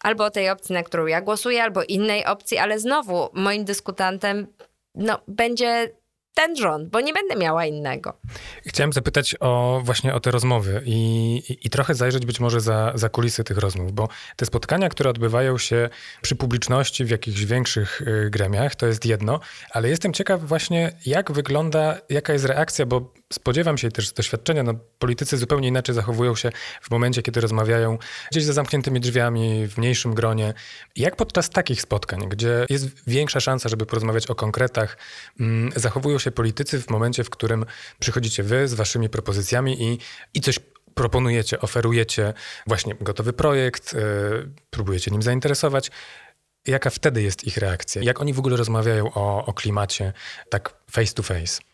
albo 0.00 0.30
tej 0.30 0.50
opcji, 0.50 0.72
na 0.72 0.82
którą 0.82 1.06
ja 1.06 1.20
głosuję, 1.20 1.62
albo 1.62 1.82
innej 1.82 2.24
opcji, 2.24 2.58
ale 2.58 2.78
znowu 2.78 3.28
moim 3.32 3.64
dyskutantem 3.64 4.46
no, 4.94 5.20
będzie 5.28 5.92
ten 6.34 6.56
rząd, 6.56 6.88
bo 6.88 7.00
nie 7.00 7.12
będę 7.12 7.36
miała 7.36 7.66
innego. 7.66 8.14
Chciałem 8.66 8.92
zapytać 8.92 9.36
o 9.40 9.80
właśnie 9.84 10.14
o 10.14 10.20
te 10.20 10.30
rozmowy 10.30 10.82
i, 10.84 10.96
i, 11.48 11.66
i, 11.66 11.70
trochę 11.70 11.94
zajrzeć 11.94 12.26
być 12.26 12.40
może 12.40 12.60
za, 12.60 12.92
za 12.94 13.08
kulisy 13.08 13.44
tych 13.44 13.58
rozmów, 13.58 13.92
bo 13.92 14.08
te 14.36 14.46
spotkania, 14.46 14.88
które 14.88 15.10
odbywają 15.10 15.58
się 15.58 15.88
przy 16.22 16.36
publiczności 16.36 17.04
w 17.04 17.10
jakichś 17.10 17.44
większych 17.44 18.02
y, 18.02 18.30
gremiach, 18.30 18.74
to 18.74 18.86
jest 18.86 19.06
jedno, 19.06 19.40
ale 19.70 19.88
jestem 19.88 20.12
ciekaw 20.12 20.44
właśnie, 20.44 20.92
jak 21.06 21.32
wygląda, 21.32 21.98
jaka 22.08 22.32
jest 22.32 22.44
reakcja, 22.44 22.86
bo 22.86 23.12
spodziewam 23.34 23.78
się 23.78 23.90
też 23.90 24.08
z 24.08 24.12
doświadczenia, 24.12 24.62
no, 24.62 24.74
politycy 24.98 25.36
zupełnie 25.36 25.68
inaczej 25.68 25.94
zachowują 25.94 26.34
się 26.34 26.50
w 26.82 26.90
momencie, 26.90 27.22
kiedy 27.22 27.40
rozmawiają 27.40 27.98
gdzieś 28.30 28.44
za 28.44 28.52
zamkniętymi 28.52 29.00
drzwiami, 29.00 29.68
w 29.68 29.78
mniejszym 29.78 30.14
gronie. 30.14 30.54
Jak 30.96 31.16
podczas 31.16 31.50
takich 31.50 31.82
spotkań, 31.82 32.28
gdzie 32.28 32.66
jest 32.70 32.88
większa 33.06 33.40
szansa, 33.40 33.68
żeby 33.68 33.86
porozmawiać 33.86 34.26
o 34.26 34.34
konkretach, 34.34 34.98
mm, 35.40 35.72
zachowują 35.76 36.18
się 36.18 36.30
politycy 36.30 36.80
w 36.80 36.90
momencie, 36.90 37.24
w 37.24 37.30
którym 37.30 37.64
przychodzicie 37.98 38.42
wy 38.42 38.68
z 38.68 38.74
waszymi 38.74 39.08
propozycjami 39.08 39.82
i, 39.82 39.98
i 40.34 40.40
coś 40.40 40.58
proponujecie, 40.94 41.60
oferujecie 41.60 42.34
właśnie 42.66 42.94
gotowy 43.00 43.32
projekt, 43.32 43.92
yy, 43.92 44.00
próbujecie 44.70 45.10
nim 45.10 45.22
zainteresować. 45.22 45.90
Jaka 46.66 46.90
wtedy 46.90 47.22
jest 47.22 47.44
ich 47.44 47.56
reakcja? 47.56 48.02
Jak 48.02 48.20
oni 48.20 48.32
w 48.32 48.38
ogóle 48.38 48.56
rozmawiają 48.56 49.12
o, 49.12 49.46
o 49.46 49.52
klimacie 49.52 50.12
tak 50.48 50.74
face 50.90 51.14
to 51.14 51.22
face? 51.22 51.73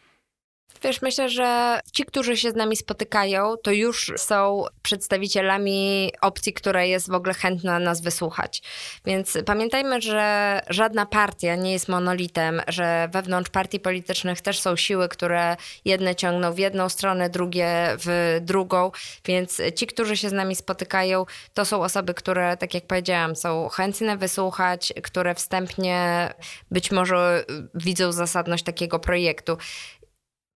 Wiesz, 0.83 1.03
myślę, 1.03 1.29
że 1.29 1.81
ci, 1.93 2.05
którzy 2.05 2.37
się 2.37 2.51
z 2.51 2.55
nami 2.55 2.77
spotykają, 2.77 3.57
to 3.57 3.71
już 3.71 4.13
są 4.17 4.65
przedstawicielami 4.83 6.13
opcji, 6.21 6.53
która 6.53 6.85
jest 6.85 7.11
w 7.11 7.15
ogóle 7.15 7.35
chętna 7.35 7.79
nas 7.79 8.01
wysłuchać. 8.01 8.63
Więc 9.05 9.39
pamiętajmy, 9.47 10.01
że 10.01 10.61
żadna 10.69 11.07
partia 11.07 11.57
nie 11.57 11.73
jest 11.73 11.89
monolitem, 11.89 12.63
że 12.69 13.09
wewnątrz 13.13 13.51
partii 13.51 13.81
politycznych 13.81 14.41
też 14.41 14.61
są 14.61 14.77
siły, 14.77 15.09
które 15.09 15.57
jedne 15.85 16.15
ciągną 16.15 16.53
w 16.53 16.59
jedną 16.59 16.89
stronę, 16.89 17.31
drugie 17.31 17.97
w 17.99 18.39
drugą. 18.41 18.91
Więc 19.25 19.63
ci, 19.77 19.87
którzy 19.87 20.17
się 20.17 20.29
z 20.29 20.33
nami 20.33 20.57
spotykają, 20.57 21.27
to 21.55 21.65
są 21.65 21.83
osoby, 21.83 22.15
które, 22.15 22.57
tak 22.57 22.75
jak 22.75 22.87
powiedziałam, 22.87 23.37
są 23.37 23.69
chętne 23.69 24.17
wysłuchać, 24.17 24.93
które 25.03 25.35
wstępnie 25.35 26.31
być 26.71 26.91
może 26.91 27.45
widzą 27.75 28.13
zasadność 28.13 28.65
takiego 28.65 28.99
projektu. 28.99 29.57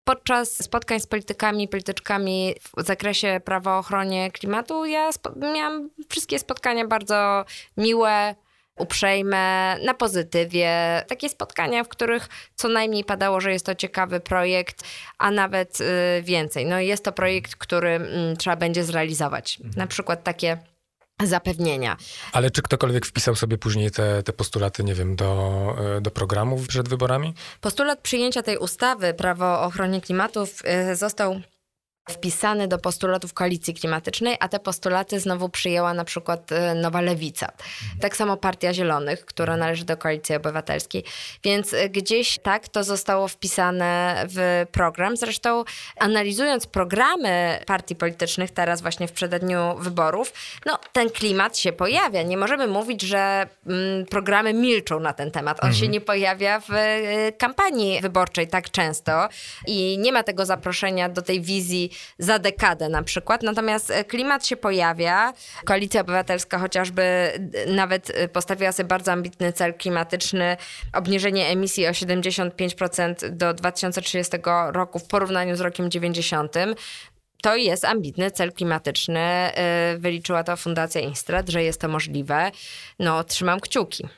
Podczas 0.04 0.64
spotkań 0.64 1.00
z 1.00 1.06
politykami, 1.06 1.68
polityczkami 1.68 2.54
w 2.76 2.86
zakresie 2.86 3.40
prawa 3.44 3.76
o 3.76 3.78
ochronie 3.78 4.30
klimatu, 4.30 4.84
ja 4.84 5.10
miałam 5.36 5.90
wszystkie 6.08 6.38
spotkania 6.38 6.86
bardzo 6.86 7.44
miłe, 7.76 8.34
uprzejme, 8.78 9.76
na 9.84 9.94
pozytywie. 9.94 11.02
Takie 11.08 11.28
spotkania, 11.28 11.84
w 11.84 11.88
których 11.88 12.28
co 12.54 12.68
najmniej 12.68 13.04
padało, 13.04 13.40
że 13.40 13.52
jest 13.52 13.66
to 13.66 13.74
ciekawy 13.74 14.20
projekt, 14.20 14.84
a 15.18 15.30
nawet 15.30 15.80
y, 15.80 15.84
więcej. 16.22 16.66
No 16.66 16.80
jest 16.80 17.04
to 17.04 17.12
projekt, 17.12 17.56
który 17.56 17.88
mm, 17.88 18.36
trzeba 18.36 18.56
będzie 18.56 18.84
zrealizować. 18.84 19.58
Na 19.76 19.86
przykład 19.86 20.24
takie 20.24 20.58
zapewnienia. 21.22 21.96
Ale 22.32 22.50
czy 22.50 22.62
ktokolwiek 22.62 23.06
wpisał 23.06 23.34
sobie 23.34 23.58
później 23.58 23.90
te, 23.90 24.22
te 24.22 24.32
postulaty, 24.32 24.84
nie 24.84 24.94
wiem, 24.94 25.16
do, 25.16 25.76
e, 25.96 26.00
do 26.00 26.10
programów 26.10 26.68
przed 26.68 26.88
wyborami? 26.88 27.34
Postulat 27.60 28.00
przyjęcia 28.00 28.42
tej 28.42 28.58
ustawy, 28.58 29.14
prawo 29.14 29.44
o 29.44 29.62
ochronie 29.62 30.00
klimatu, 30.00 30.44
y, 30.90 30.96
został 30.96 31.40
wpisany 32.10 32.68
do 32.68 32.78
postulatów 32.78 33.34
koalicji 33.34 33.74
klimatycznej, 33.74 34.36
a 34.40 34.48
te 34.48 34.58
postulaty 34.58 35.20
znowu 35.20 35.48
przyjęła 35.48 35.94
na 35.94 36.04
przykład 36.04 36.52
e, 36.52 36.74
Nowa 36.74 37.00
Lewica. 37.00 37.52
Tak 38.00 38.16
samo 38.16 38.36
Partia 38.36 38.74
Zielonych, 38.74 39.24
która 39.26 39.56
należy 39.56 39.84
do 39.84 39.96
koalicji 39.96 40.34
obywatelskiej. 40.34 41.04
Więc 41.44 41.74
e, 41.74 41.88
gdzieś 41.88 42.38
tak 42.38 42.68
to 42.68 42.84
zostało 42.84 43.28
wpisane 43.28 44.24
w 44.28 44.66
program. 44.72 45.16
Zresztą 45.16 45.64
analizując 45.98 46.66
programy 46.66 47.58
partii 47.66 47.96
politycznych 47.96 48.50
teraz 48.50 48.82
właśnie 48.82 49.08
w 49.08 49.12
przededniu 49.12 49.74
wyborów, 49.78 50.32
no 50.66 50.78
ten 50.92 51.10
klimat 51.10 51.58
się 51.58 51.72
pojawia. 51.72 52.22
Nie 52.22 52.36
możemy 52.36 52.66
mówić, 52.66 53.02
że 53.02 53.46
mm, 53.66 54.06
programy 54.06 54.54
milczą 54.54 55.00
na 55.00 55.12
ten 55.12 55.30
temat. 55.30 55.58
On 55.62 55.68
mhm. 55.68 55.84
się 55.84 55.88
nie 55.88 56.00
pojawia 56.00 56.60
w 56.60 56.70
y, 56.70 57.32
kampanii 57.38 58.00
wyborczej 58.00 58.48
tak 58.48 58.70
często 58.70 59.28
i 59.66 59.98
nie 59.98 60.12
ma 60.12 60.22
tego 60.22 60.46
zaproszenia 60.46 61.08
do 61.08 61.22
tej 61.22 61.40
wizji 61.40 61.93
za 62.18 62.38
dekadę 62.38 62.88
na 62.88 63.02
przykład. 63.02 63.42
Natomiast 63.42 63.90
e, 63.90 64.04
klimat 64.04 64.46
się 64.46 64.56
pojawia. 64.56 65.32
Koalicja 65.64 66.00
Obywatelska 66.00 66.58
chociażby 66.58 67.02
e, 67.02 67.40
nawet 67.66 68.10
e, 68.14 68.28
postawiła 68.28 68.72
sobie 68.72 68.88
bardzo 68.88 69.12
ambitny 69.12 69.52
cel 69.52 69.74
klimatyczny, 69.74 70.56
obniżenie 70.92 71.46
emisji 71.48 71.86
o 71.86 71.90
75% 71.90 73.30
do 73.30 73.54
2030 73.54 74.32
roku 74.72 74.98
w 74.98 75.04
porównaniu 75.04 75.56
z 75.56 75.60
rokiem 75.60 75.90
90 75.90 76.54
to 77.42 77.56
jest 77.56 77.84
ambitny 77.84 78.30
cel 78.30 78.52
klimatyczny. 78.52 79.50
Wyliczyła 79.98 80.44
to 80.44 80.56
Fundacja 80.56 81.00
Instrat, 81.00 81.48
że 81.48 81.62
jest 81.62 81.80
to 81.80 81.88
możliwe. 81.88 82.50
No, 82.98 83.24
trzymam 83.24 83.60
kciuki 83.60 84.08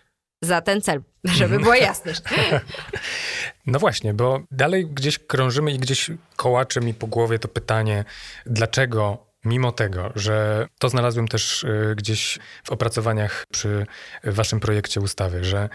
za 0.42 0.60
ten 0.60 0.80
cel, 0.80 1.02
żeby 1.24 1.58
była 1.58 1.76
jasność. 1.88 2.20
No 3.66 3.78
właśnie, 3.78 4.14
bo 4.14 4.40
dalej 4.50 4.86
gdzieś 4.86 5.18
krążymy 5.18 5.72
i 5.72 5.78
gdzieś 5.78 6.10
kołacze 6.36 6.80
mi 6.80 6.94
po 6.94 7.06
głowie 7.06 7.38
to 7.38 7.48
pytanie, 7.48 8.04
dlaczego 8.46 9.26
mimo 9.44 9.72
tego, 9.72 10.12
że 10.14 10.66
to 10.78 10.88
znalazłem 10.88 11.28
też 11.28 11.64
y, 11.64 11.94
gdzieś 11.96 12.38
w 12.64 12.70
opracowaniach 12.70 13.44
przy 13.52 13.86
waszym 14.24 14.60
projekcie 14.60 15.00
ustawy, 15.00 15.44
że 15.44 15.68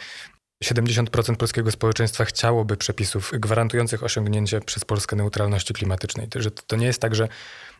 70% 0.63 1.35
polskiego 1.35 1.71
społeczeństwa 1.71 2.25
chciałoby 2.25 2.77
przepisów 2.77 3.31
gwarantujących 3.33 4.03
osiągnięcie 4.03 4.59
przez 4.59 4.85
Polskę 4.85 5.15
neutralności 5.15 5.73
klimatycznej. 5.73 6.27
Że 6.35 6.51
to 6.51 6.75
nie 6.75 6.85
jest 6.85 7.01
tak, 7.01 7.15
że 7.15 7.27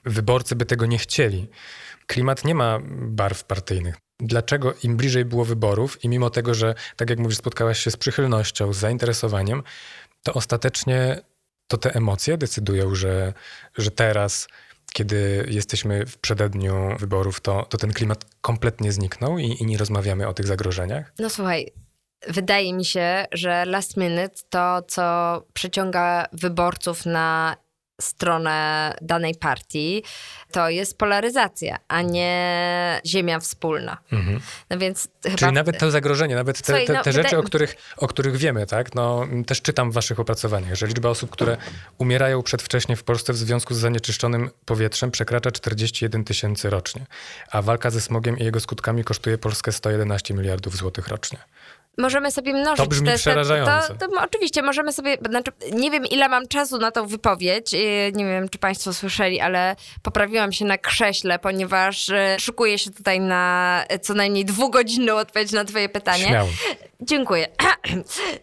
wyborcy 0.06 0.56
by 0.56 0.66
tego 0.66 0.86
nie 0.86 0.98
chcieli. 0.98 1.48
Klimat 2.08 2.46
nie 2.46 2.56
ma 2.56 2.80
barw 2.92 3.44
partyjnych 3.44 3.96
dlaczego 4.22 4.74
im 4.84 4.98
bliżej 4.98 5.26
było 5.26 5.46
wyborów 5.46 6.04
i 6.04 6.10
mimo 6.10 6.30
tego, 6.30 6.54
że 6.54 6.76
tak 6.96 7.10
jak 7.10 7.20
mówisz, 7.20 7.38
spotkałaś 7.38 7.80
się 7.80 7.92
z 7.92 7.98
przychylnością, 7.98 8.74
z 8.74 8.78
zainteresowaniem, 8.78 9.64
to 10.24 10.34
ostatecznie 10.34 11.22
to 11.68 11.78
te 11.78 11.94
emocje 11.94 12.38
decydują, 12.38 12.96
że, 12.96 13.34
że 13.78 13.92
teraz, 13.92 14.48
kiedy 14.94 15.48
jesteśmy 15.50 16.06
w 16.06 16.18
przededniu 16.18 16.98
wyborów, 17.00 17.42
to, 17.42 17.66
to 17.70 17.78
ten 17.78 17.94
klimat 17.94 18.26
kompletnie 18.42 18.92
zniknął 18.92 19.38
i, 19.38 19.46
i 19.46 19.66
nie 19.66 19.78
rozmawiamy 19.78 20.28
o 20.28 20.34
tych 20.34 20.48
zagrożeniach? 20.48 21.14
No 21.20 21.30
słuchaj, 21.30 21.72
wydaje 22.28 22.74
mi 22.74 22.86
się, 22.86 23.26
że 23.32 23.66
last 23.66 23.98
minute 23.98 24.36
to, 24.50 24.82
co 24.88 25.04
przyciąga 25.54 26.26
wyborców 26.34 27.06
na 27.06 27.58
stronę 28.02 28.94
danej 29.02 29.36
partii, 29.36 30.04
to 30.52 30.70
jest 30.70 30.98
polaryzacja, 30.98 31.78
a 31.88 32.02
nie 32.02 33.02
ziemia 33.06 33.40
wspólna. 33.40 33.98
Mhm. 34.12 34.40
No 34.70 34.78
więc 34.78 35.08
chyba... 35.24 35.38
Czyli 35.38 35.52
nawet 35.52 35.80
to 35.80 35.92
zagrożenie, 35.92 36.36
nawet 36.36 36.62
te, 36.62 36.86
te, 36.86 37.02
te 37.04 37.12
rzeczy, 37.12 37.38
o, 37.38 37.44
których, 37.44 37.76
o 37.98 38.08
których 38.08 38.38
wiemy, 38.38 38.66
tak? 38.66 38.96
No, 38.96 39.28
też 39.46 39.62
czytam 39.62 39.92
w 39.92 39.94
waszych 39.94 40.20
opracowaniach, 40.20 40.76
że 40.76 40.88
liczba 40.88 41.10
osób, 41.10 41.30
które 41.30 41.58
umierają 41.98 42.44
przedwcześnie 42.44 42.96
w 42.96 43.04
Polsce 43.04 43.34
w 43.34 43.38
związku 43.38 43.74
z 43.74 43.78
zanieczyszczonym 43.78 44.50
powietrzem 44.66 45.12
przekracza 45.12 45.52
41 45.52 46.24
tysięcy 46.24 46.70
rocznie, 46.70 47.06
a 47.52 47.62
walka 47.62 47.90
ze 47.90 48.02
smogiem 48.02 48.38
i 48.38 48.44
jego 48.44 48.60
skutkami 48.60 49.04
kosztuje 49.04 49.38
Polskę 49.38 49.72
111 49.72 50.34
miliardów 50.34 50.78
złotych 50.78 51.08
rocznie. 51.08 51.38
Możemy 51.98 52.32
sobie 52.32 52.54
mnożyć 52.54 52.78
to 52.78 52.88
brzmi 52.88 53.08
te, 53.08 53.16
przerażająco. 53.16 53.94
To, 53.94 54.08
to, 54.08 54.22
oczywiście, 54.22 54.62
możemy 54.62 54.94
sobie, 54.94 55.18
znaczy, 55.30 55.52
nie 55.74 55.92
wiem 55.92 56.06
ile 56.06 56.30
mam 56.30 56.48
czasu 56.48 56.78
na 56.78 56.92
tą 56.92 57.08
wypowiedź, 57.08 57.72
nie 58.14 58.26
wiem 58.26 58.50
czy 58.50 58.58
państwo 58.58 58.94
słyszeli, 58.94 59.40
ale 59.40 59.76
poprawiłam 60.02 60.52
się 60.52 60.66
na 60.66 60.78
krześle, 60.78 61.40
ponieważ 61.40 62.10
e, 62.10 62.36
szukuję 62.40 62.78
się 62.80 62.92
tutaj 62.92 63.20
na 63.20 63.84
co 64.02 64.14
najmniej 64.14 64.46
dwugodzinną 64.46 65.18
odpowiedź 65.18 65.52
na 65.52 65.66
twoje 65.66 65.90
pytanie. 65.90 66.26
Śmiało. 66.26 66.50
Dziękuję. 67.02 67.48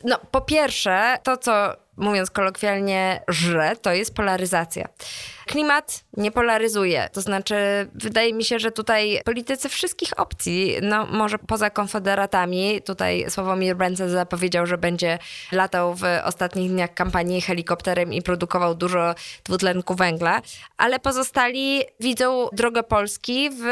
No, 0.04 0.18
po 0.30 0.40
pierwsze, 0.40 1.18
to 1.22 1.36
co 1.36 1.76
mówiąc 1.98 2.30
kolokwialnie, 2.30 3.22
żre, 3.28 3.76
to 3.76 3.92
jest 3.92 4.14
polaryzacja. 4.14 4.88
Klimat 5.46 6.04
nie 6.16 6.30
polaryzuje. 6.30 7.08
To 7.12 7.20
znaczy, 7.20 7.56
wydaje 7.94 8.34
mi 8.34 8.44
się, 8.44 8.58
że 8.58 8.72
tutaj 8.72 9.20
politycy 9.24 9.68
wszystkich 9.68 10.20
opcji, 10.20 10.76
no 10.82 11.06
może 11.06 11.38
poza 11.38 11.70
konfederatami, 11.70 12.82
tutaj 12.82 13.26
Sławomir 13.28 13.78
Ręce 13.78 14.10
zapowiedział, 14.10 14.66
że 14.66 14.78
będzie 14.78 15.18
latał 15.52 15.94
w 15.94 16.02
ostatnich 16.24 16.70
dniach 16.70 16.94
kampanii 16.94 17.40
helikopterem 17.40 18.12
i 18.12 18.22
produkował 18.22 18.74
dużo 18.74 19.14
dwutlenku 19.44 19.94
węgla, 19.94 20.42
ale 20.76 20.98
pozostali 21.00 21.82
widzą 22.00 22.48
drogę 22.52 22.82
Polski 22.82 23.50
w 23.62 23.64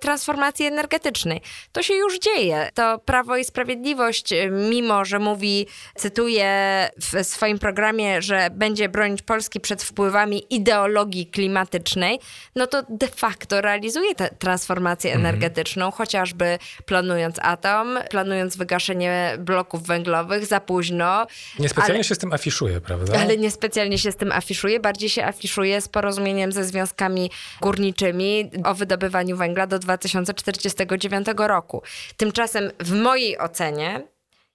transformacji 0.00 0.66
energetycznej. 0.66 1.40
To 1.72 1.82
się 1.82 1.94
już 1.94 2.18
dzieje. 2.18 2.70
To 2.74 2.98
Prawo 2.98 3.36
i 3.36 3.44
Sprawiedliwość, 3.44 4.34
mimo 4.50 5.04
że 5.04 5.18
mówi, 5.18 5.66
cytuję 5.96 6.50
w 6.96 7.24
swoim 7.26 7.58
programie, 7.60 8.22
że 8.22 8.48
będzie 8.52 8.88
bronić 8.88 9.22
Polski 9.22 9.60
przed 9.60 9.82
wpływami 9.82 10.42
ideologii 10.50 11.26
klimatycznej, 11.26 12.18
no 12.56 12.66
to 12.66 12.82
de 12.88 13.08
facto 13.08 13.60
realizuje 13.60 14.14
tę 14.14 14.28
transformację 14.38 15.12
mhm. 15.12 15.26
energetyczną, 15.26 15.90
chociażby 15.90 16.58
planując 16.86 17.36
atom, 17.42 17.98
planując 18.10 18.56
wygaszenie 18.56 19.36
bloków 19.38 19.86
węglowych 19.86 20.46
za 20.46 20.60
późno. 20.60 21.26
Niespecjalnie 21.58 21.94
ale, 21.94 22.04
się 22.04 22.14
z 22.14 22.18
tym 22.18 22.32
afiszuje, 22.32 22.80
prawda? 22.80 23.20
Ale 23.20 23.36
niespecjalnie 23.36 23.98
się 23.98 24.12
z 24.12 24.16
tym 24.16 24.32
afiszuje, 24.32 24.80
bardziej 24.80 25.08
się 25.08 25.24
afiszuje 25.24 25.80
z 25.80 25.88
porozumieniem 25.88 26.52
ze 26.52 26.64
związkami 26.64 27.30
górniczymi 27.60 28.50
o 28.64 28.74
wydobywaniu 28.74 29.36
węgla 29.36 29.66
do 29.66 29.78
2049 29.78 31.26
roku. 31.36 31.82
Tymczasem 32.16 32.70
w 32.80 32.92
mojej 32.92 33.38
ocenie 33.38 34.02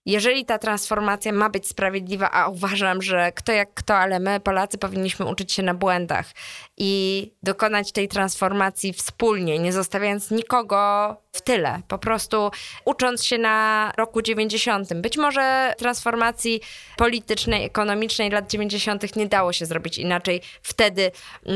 jeżeli 0.06 0.46
ta 0.46 0.60
transformacja 0.60 1.32
ma 1.32 1.50
być 1.50 1.68
sprawiedliwa, 1.68 2.32
a 2.32 2.48
uważam, 2.48 3.02
że 3.02 3.32
kto 3.32 3.52
jak 3.52 3.74
kto, 3.74 3.96
ale 3.96 4.20
my, 4.20 4.40
Polacy, 4.40 4.78
powinniśmy 4.78 5.26
uczyć 5.26 5.54
się 5.54 5.64
na 5.64 5.74
błędach 5.74 6.26
i 6.78 7.32
dokonać 7.44 7.92
tej 7.92 8.08
transformacji 8.08 8.94
wspólnie, 8.94 9.60
nie 9.60 9.74
zostawiając 9.74 10.32
nikogo 10.32 11.16
w 11.32 11.42
tyle. 11.42 11.82
Po 11.88 11.98
prostu 11.98 12.52
ucząc 12.86 13.24
się 13.24 13.38
na 13.38 13.92
roku 13.98 14.22
90. 14.22 14.94
Być 14.94 15.18
może 15.18 15.74
transformacji 15.78 16.62
politycznej, 16.98 17.66
ekonomicznej 17.66 18.30
lat 18.30 18.52
90. 18.52 19.16
nie 19.16 19.28
dało 19.28 19.54
się 19.54 19.66
zrobić 19.66 19.98
inaczej 19.98 20.42
wtedy, 20.62 21.12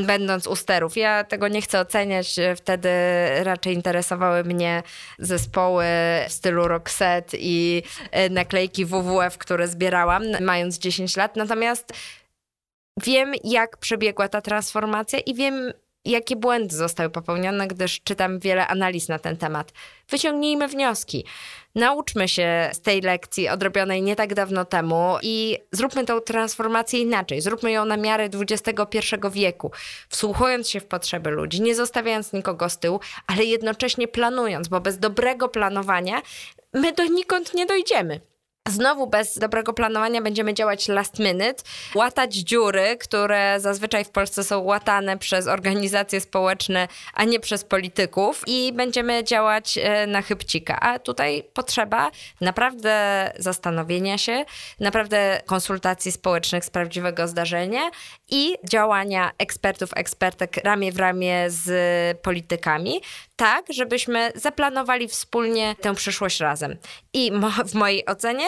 będąc 0.05 0.47
u 0.47 0.55
sterów. 0.55 0.97
Ja 0.97 1.23
tego 1.23 1.47
nie 1.47 1.62
chcę 1.62 1.79
oceniać. 1.79 2.35
Wtedy 2.55 2.89
raczej 3.43 3.73
interesowały 3.73 4.43
mnie 4.43 4.83
zespoły 5.19 5.85
w 6.29 6.31
stylu 6.31 6.67
Roxette 6.67 7.38
i 7.39 7.83
naklejki 8.39 8.86
WWF, 8.86 9.38
które 9.38 9.67
zbierałam, 9.67 10.23
mając 10.41 10.80
10 10.80 11.17
lat. 11.17 11.36
Natomiast 11.36 11.93
wiem, 13.04 13.34
jak 13.43 13.78
przebiegła 13.78 14.28
ta 14.28 14.41
transformacja 14.41 15.19
i 15.19 15.34
wiem, 15.34 15.73
jakie 16.06 16.36
błędy 16.36 16.75
zostały 16.75 17.10
popełnione, 17.10 17.67
gdyż 17.67 18.02
czytam 18.04 18.39
wiele 18.39 18.67
analiz 18.67 19.08
na 19.08 19.19
ten 19.19 19.38
temat. 19.38 19.71
Wyciągnijmy 20.10 20.67
wnioski. 20.67 21.25
Nauczmy 21.75 22.28
się 22.28 22.69
z 22.73 22.82
tej 22.82 23.02
lekcji 23.02 23.49
odrobionej 23.49 24.02
nie 24.02 24.15
tak 24.15 24.34
dawno 24.34 24.65
temu 24.65 25.17
i 25.21 25.58
zróbmy 25.71 26.06
tą 26.06 26.21
transformację 26.21 26.99
inaczej. 26.99 27.41
Zróbmy 27.41 27.71
ją 27.71 27.86
na 27.86 27.97
miarę 27.97 28.30
XXI 28.34 28.99
wieku, 29.32 29.71
wsłuchując 30.10 30.69
się 30.69 30.80
w 30.80 30.86
potrzeby 30.86 31.30
ludzi, 31.30 31.62
nie 31.62 31.75
zostawiając 31.75 32.34
nikogo 32.34 32.69
z 32.69 32.78
tyłu, 32.78 32.99
ale 33.28 33.43
jednocześnie 33.43 34.08
planując, 34.08 34.67
bo 34.67 34.80
bez 34.82 34.99
dobrego 34.99 35.49
planowania 35.49 36.21
my 36.73 36.93
do 36.93 37.06
nikąd 37.06 37.54
nie 37.54 37.65
dojdziemy. 37.65 38.28
Znowu 38.67 39.07
bez 39.07 39.37
dobrego 39.37 39.73
planowania 39.73 40.21
będziemy 40.21 40.53
działać 40.53 40.87
last 40.87 41.19
minute, 41.19 41.63
łatać 41.95 42.35
dziury, 42.35 42.97
które 42.97 43.59
zazwyczaj 43.59 44.05
w 44.05 44.09
Polsce 44.09 44.43
są 44.43 44.59
łatane 44.59 45.17
przez 45.17 45.47
organizacje 45.47 46.21
społeczne, 46.21 46.87
a 47.13 47.23
nie 47.23 47.39
przez 47.39 47.63
polityków 47.63 48.43
i 48.47 48.73
będziemy 48.73 49.23
działać 49.23 49.77
e, 49.77 50.07
na 50.07 50.21
chybcika. 50.21 50.79
A 50.79 50.99
tutaj 50.99 51.43
potrzeba 51.53 52.11
naprawdę 52.41 53.31
zastanowienia 53.39 54.17
się, 54.17 54.45
naprawdę 54.79 55.41
konsultacji 55.45 56.11
społecznych 56.11 56.65
z 56.65 56.69
prawdziwego 56.69 57.27
zdarzenia 57.27 57.91
i 58.29 58.55
działania 58.69 59.31
ekspertów, 59.37 59.89
ekspertek 59.95 60.57
ramię 60.57 60.91
w 60.91 60.97
ramię 60.97 61.45
z 61.47 61.69
politykami, 62.21 63.01
tak, 63.39 63.65
żebyśmy 63.69 64.32
zaplanowali 64.36 65.08
wspólnie 65.08 65.75
tę 65.82 65.95
przyszłość 65.95 66.39
razem. 66.39 66.78
I 67.13 67.32
mo 67.32 67.49
w 67.49 67.73
mojej 67.73 68.06
ocenie 68.06 68.45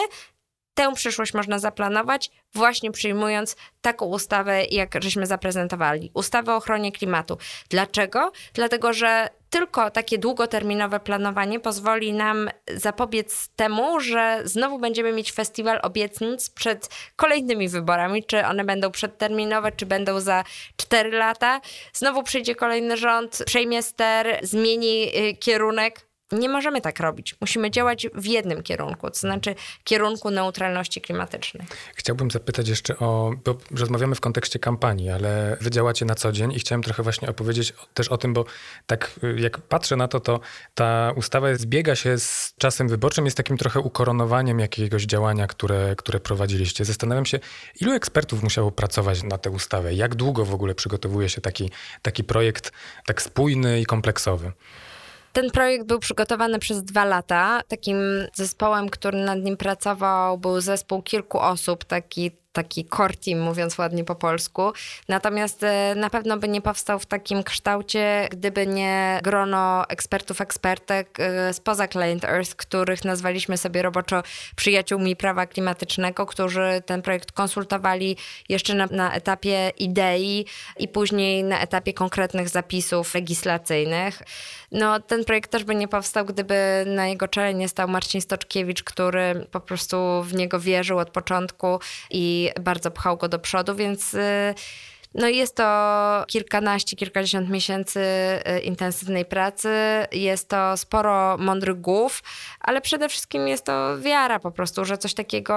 tę 0.74 0.92
przyszłość 0.94 1.34
można 1.34 1.58
zaplanować 1.58 2.30
właśnie 2.54 2.90
przyjmując 2.90 3.56
taką 3.80 4.06
ustawę, 4.06 4.64
jak 4.64 5.02
żeśmy 5.02 5.26
zaprezentowali. 5.26 6.10
Ustawę 6.14 6.52
o 6.52 6.56
ochronie 6.56 6.92
klimatu. 6.92 7.38
Dlaczego? 7.68 8.32
Dlatego, 8.54 8.92
że 8.92 9.28
tylko 9.50 9.90
takie 9.90 10.18
długoterminowe 10.18 11.00
planowanie 11.00 11.60
pozwoli 11.60 12.12
nam 12.12 12.50
zapobiec 12.74 13.48
temu, 13.48 14.00
że 14.00 14.40
znowu 14.44 14.78
będziemy 14.78 15.12
mieć 15.12 15.32
festiwal 15.32 15.80
obietnic 15.82 16.50
przed 16.50 16.88
kolejnymi 17.16 17.68
wyborami, 17.68 18.24
czy 18.24 18.46
one 18.46 18.64
będą 18.64 18.90
przedterminowe, 18.90 19.72
czy 19.72 19.86
będą 19.86 20.20
za 20.20 20.44
4 20.76 21.10
lata. 21.10 21.60
Znowu 21.92 22.22
przyjdzie 22.22 22.54
kolejny 22.54 22.96
rząd, 22.96 23.42
przejmie 23.46 23.82
ster, 23.82 24.38
zmieni 24.42 25.18
y, 25.18 25.36
kierunek 25.36 26.11
nie 26.32 26.48
możemy 26.48 26.80
tak 26.80 27.00
robić. 27.00 27.36
Musimy 27.40 27.70
działać 27.70 28.06
w 28.14 28.24
jednym 28.24 28.62
kierunku, 28.62 29.10
to 29.10 29.16
znaczy 29.16 29.54
kierunku 29.84 30.30
neutralności 30.30 31.00
klimatycznej. 31.00 31.66
Chciałbym 31.94 32.30
zapytać 32.30 32.68
jeszcze 32.68 32.98
o, 32.98 33.32
bo 33.44 33.56
rozmawiamy 33.70 34.14
w 34.14 34.20
kontekście 34.20 34.58
kampanii, 34.58 35.10
ale 35.10 35.56
wy 35.60 35.70
działacie 35.70 36.04
na 36.04 36.14
co 36.14 36.32
dzień 36.32 36.52
i 36.52 36.58
chciałem 36.58 36.82
trochę 36.82 37.02
właśnie 37.02 37.28
opowiedzieć 37.28 37.74
też 37.94 38.08
o 38.08 38.18
tym, 38.18 38.32
bo 38.32 38.44
tak 38.86 39.20
jak 39.36 39.58
patrzę 39.58 39.96
na 39.96 40.08
to, 40.08 40.20
to 40.20 40.40
ta 40.74 41.12
ustawa 41.16 41.54
zbiega 41.54 41.96
się 41.96 42.18
z 42.18 42.54
czasem 42.58 42.88
wyborczym, 42.88 43.24
jest 43.24 43.36
takim 43.36 43.56
trochę 43.56 43.80
ukoronowaniem 43.80 44.58
jakiegoś 44.58 45.04
działania, 45.04 45.46
które, 45.46 45.96
które 45.96 46.20
prowadziliście. 46.20 46.84
Zastanawiam 46.84 47.26
się, 47.26 47.40
ilu 47.80 47.92
ekspertów 47.92 48.42
musiało 48.42 48.72
pracować 48.72 49.22
na 49.22 49.38
tę 49.38 49.50
ustawę? 49.50 49.94
Jak 49.94 50.14
długo 50.14 50.44
w 50.44 50.54
ogóle 50.54 50.74
przygotowuje 50.74 51.28
się 51.28 51.40
taki, 51.40 51.70
taki 52.02 52.24
projekt 52.24 52.72
tak 53.06 53.22
spójny 53.22 53.80
i 53.80 53.86
kompleksowy? 53.86 54.52
Ten 55.32 55.50
projekt 55.50 55.86
był 55.86 55.98
przygotowany 55.98 56.58
przez 56.58 56.84
dwa 56.84 57.04
lata. 57.04 57.60
Takim 57.68 57.98
zespołem, 58.34 58.88
który 58.88 59.24
nad 59.24 59.38
nim 59.38 59.56
pracował, 59.56 60.38
był 60.38 60.60
zespół 60.60 61.02
kilku 61.02 61.38
osób, 61.38 61.84
taki 61.84 62.30
taki 62.52 62.84
core 62.96 63.14
team, 63.14 63.40
mówiąc 63.40 63.78
ładnie 63.78 64.04
po 64.04 64.14
polsku. 64.14 64.72
Natomiast 65.08 65.62
e, 65.62 65.94
na 65.96 66.10
pewno 66.10 66.36
by 66.36 66.48
nie 66.48 66.60
powstał 66.60 66.98
w 66.98 67.06
takim 67.06 67.42
kształcie, 67.42 68.28
gdyby 68.30 68.66
nie 68.66 69.20
grono 69.22 69.88
ekspertów, 69.88 70.40
ekspertek 70.40 71.20
e, 71.20 71.54
spoza 71.54 71.88
Client 71.88 72.24
Earth, 72.24 72.54
których 72.54 73.04
nazwaliśmy 73.04 73.56
sobie 73.56 73.82
roboczo 73.82 74.22
przyjaciółmi 74.56 75.16
prawa 75.16 75.46
klimatycznego, 75.46 76.26
którzy 76.26 76.82
ten 76.86 77.02
projekt 77.02 77.32
konsultowali 77.32 78.16
jeszcze 78.48 78.74
na, 78.74 78.86
na 78.86 79.14
etapie 79.14 79.72
idei 79.78 80.46
i 80.78 80.88
później 80.88 81.44
na 81.44 81.60
etapie 81.60 81.92
konkretnych 81.92 82.48
zapisów 82.48 83.14
legislacyjnych. 83.14 84.22
No, 84.72 85.00
ten 85.00 85.24
projekt 85.24 85.50
też 85.50 85.64
by 85.64 85.74
nie 85.74 85.88
powstał, 85.88 86.24
gdyby 86.24 86.84
na 86.86 87.06
jego 87.06 87.28
czele 87.28 87.54
nie 87.54 87.68
stał 87.68 87.88
Marcin 87.88 88.20
Stoczkiewicz, 88.20 88.82
który 88.82 89.46
po 89.50 89.60
prostu 89.60 90.22
w 90.22 90.34
niego 90.34 90.60
wierzył 90.60 90.98
od 90.98 91.10
początku 91.10 91.80
i 92.10 92.41
bardzo 92.60 92.90
pchał 92.90 93.16
go 93.16 93.28
do 93.28 93.38
przodu, 93.38 93.74
więc 93.74 94.14
y, 94.14 94.54
no 95.14 95.28
jest 95.28 95.56
to 95.56 96.24
kilkanaście, 96.28 96.96
kilkadziesiąt 96.96 97.50
miesięcy 97.50 98.00
y, 98.00 98.60
intensywnej 98.60 99.24
pracy, 99.24 99.68
jest 100.12 100.48
to 100.48 100.76
sporo 100.76 101.38
mądrych 101.38 101.80
głów, 101.80 102.22
ale 102.62 102.80
przede 102.80 103.08
wszystkim 103.08 103.48
jest 103.48 103.64
to 103.64 103.98
wiara 103.98 104.38
po 104.38 104.50
prostu, 104.50 104.84
że 104.84 104.98
coś 104.98 105.14
takiego 105.14 105.54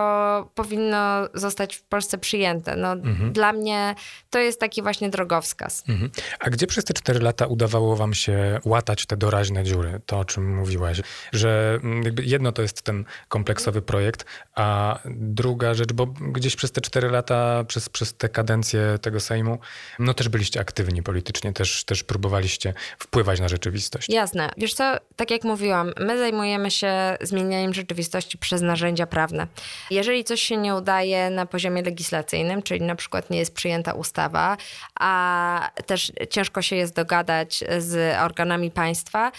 powinno 0.56 1.28
zostać 1.34 1.76
w 1.76 1.84
Polsce 1.84 2.18
przyjęte. 2.18 2.76
No, 2.76 2.92
mhm. 2.92 3.34
Dla 3.34 3.54
mnie 3.54 3.96
to 4.30 4.40
jest 4.40 4.60
taki 4.60 4.82
właśnie 4.82 5.10
drogowskaz. 5.10 5.84
Mhm. 5.90 6.12
A 6.40 6.50
gdzie 6.50 6.68
przez 6.68 6.86
te 6.86 6.94
cztery 6.94 7.20
lata 7.20 7.48
udawało 7.48 7.96
wam 7.96 8.14
się 8.14 8.60
łatać 8.66 9.06
te 9.06 9.18
doraźne 9.18 9.64
dziury, 9.64 10.02
to 10.06 10.20
o 10.20 10.26
czym 10.26 10.56
mówiłaś? 10.56 11.02
Że 11.34 11.80
mm, 11.84 12.16
jedno 12.22 12.52
to 12.52 12.62
jest 12.62 12.82
ten 12.82 13.06
kompleksowy 13.28 13.82
projekt, 13.82 14.26
a 14.56 15.00
druga 15.16 15.74
rzecz, 15.74 15.94
bo 15.94 16.06
gdzieś 16.06 16.56
przez 16.56 16.72
te 16.72 16.82
cztery 16.82 17.10
lata, 17.10 17.64
przez, 17.64 17.90
przez 17.90 18.14
te 18.14 18.30
kadencje 18.30 19.00
tego 19.02 19.20
Sejmu, 19.20 19.60
no 20.00 20.14
też 20.14 20.30
byliście 20.30 20.60
aktywni 20.60 21.04
politycznie, 21.04 21.54
też, 21.54 21.84
też 21.84 22.04
próbowaliście 22.04 22.74
wpływać 23.00 23.40
na 23.40 23.48
rzeczywistość. 23.48 24.10
Jasne. 24.10 24.50
Wiesz 24.58 24.74
co, 24.74 24.98
tak 25.16 25.32
jak 25.32 25.44
mówiłam, 25.44 25.94
my 26.00 26.18
zajmujemy 26.18 26.72
się 26.72 26.95
zmienianiem 27.22 27.74
rzeczywistości 27.74 28.38
przez 28.38 28.62
narzędzia 28.62 29.08
prawne. 29.08 29.48
Jeżeli 29.92 30.24
coś 30.24 30.42
się 30.42 30.58
nie 30.58 30.76
udaje 30.76 31.30
na 31.30 31.46
poziomie 31.46 31.82
legislacyjnym, 31.82 32.62
czyli 32.62 32.82
na 32.82 32.96
przykład 32.96 33.30
nie 33.30 33.40
jest 33.40 33.54
przyjęta 33.54 33.94
ustawa, 33.94 34.58
a 35.00 35.72
też 35.86 36.12
ciężko 36.30 36.62
się 36.62 36.76
jest 36.76 36.96
dogadać 36.96 37.64
z 37.78 38.18
organami 38.22 38.72
państwa, 38.72 39.32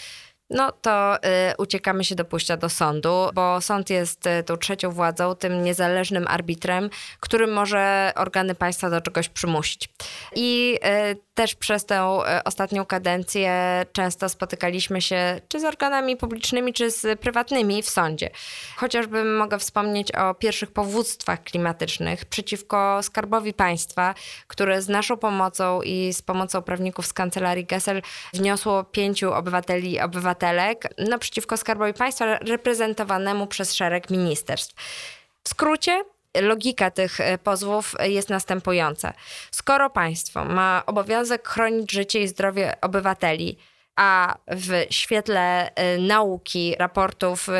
no 0.49 0.71
to 0.71 1.15
y, 1.15 1.19
uciekamy 1.57 2.03
się 2.03 2.15
do 2.15 2.25
pójścia 2.25 2.57
do 2.57 2.69
sądu, 2.69 3.29
bo 3.33 3.61
sąd 3.61 3.89
jest 3.89 4.27
y, 4.27 4.43
tą 4.43 4.57
trzecią 4.57 4.91
władzą, 4.91 5.35
tym 5.35 5.63
niezależnym 5.63 6.25
arbitrem, 6.27 6.89
który 7.19 7.47
może 7.47 8.11
organy 8.15 8.55
państwa 8.55 8.89
do 8.89 9.01
czegoś 9.01 9.29
przymusić. 9.29 9.89
I 10.35 10.79
y, 11.11 11.27
też 11.33 11.55
przez 11.55 11.85
tę 11.85 12.19
y, 12.39 12.43
ostatnią 12.43 12.85
kadencję 12.85 13.85
często 13.91 14.29
spotykaliśmy 14.29 15.01
się 15.01 15.41
czy 15.47 15.59
z 15.59 15.63
organami 15.63 16.17
publicznymi, 16.17 16.73
czy 16.73 16.91
z 16.91 17.19
prywatnymi 17.19 17.83
w 17.83 17.89
sądzie. 17.89 18.29
Chociażby 18.75 19.25
mogę 19.25 19.59
wspomnieć 19.59 20.11
o 20.11 20.33
pierwszych 20.33 20.71
powództwach 20.71 21.43
klimatycznych 21.43 22.25
przeciwko 22.25 23.03
Skarbowi 23.03 23.53
Państwa, 23.53 24.15
które 24.47 24.81
z 24.81 24.89
naszą 24.89 25.17
pomocą 25.17 25.81
i 25.81 26.13
z 26.13 26.21
pomocą 26.21 26.61
prawników 26.61 27.05
z 27.05 27.13
kancelarii 27.13 27.65
Gessel 27.65 28.01
wniosło 28.33 28.83
pięciu 28.83 29.33
obywateli 29.33 29.99
obywateli 29.99 30.36
obywatelek 30.37 30.87
naprzeciwko 30.97 31.57
Skarbowi 31.57 31.93
Państwa 31.93 32.37
reprezentowanemu 32.37 33.47
przez 33.47 33.73
szereg 33.73 34.09
ministerstw. 34.09 34.75
W 35.43 35.49
skrócie, 35.49 36.03
logika 36.41 36.91
tych 36.91 37.19
e, 37.21 37.37
pozwów 37.37 37.95
jest 38.03 38.29
następująca. 38.29 39.13
Skoro 39.51 39.89
państwo 39.89 40.45
ma 40.45 40.83
obowiązek 40.85 41.47
chronić 41.47 41.91
życie 41.91 42.21
i 42.21 42.27
zdrowie 42.27 42.75
obywateli, 42.81 43.57
a 43.97 44.37
w 44.47 44.85
świetle 44.89 45.69
y, 45.95 46.01
nauki 46.01 46.75
raportów 46.79 47.49
y, 47.49 47.51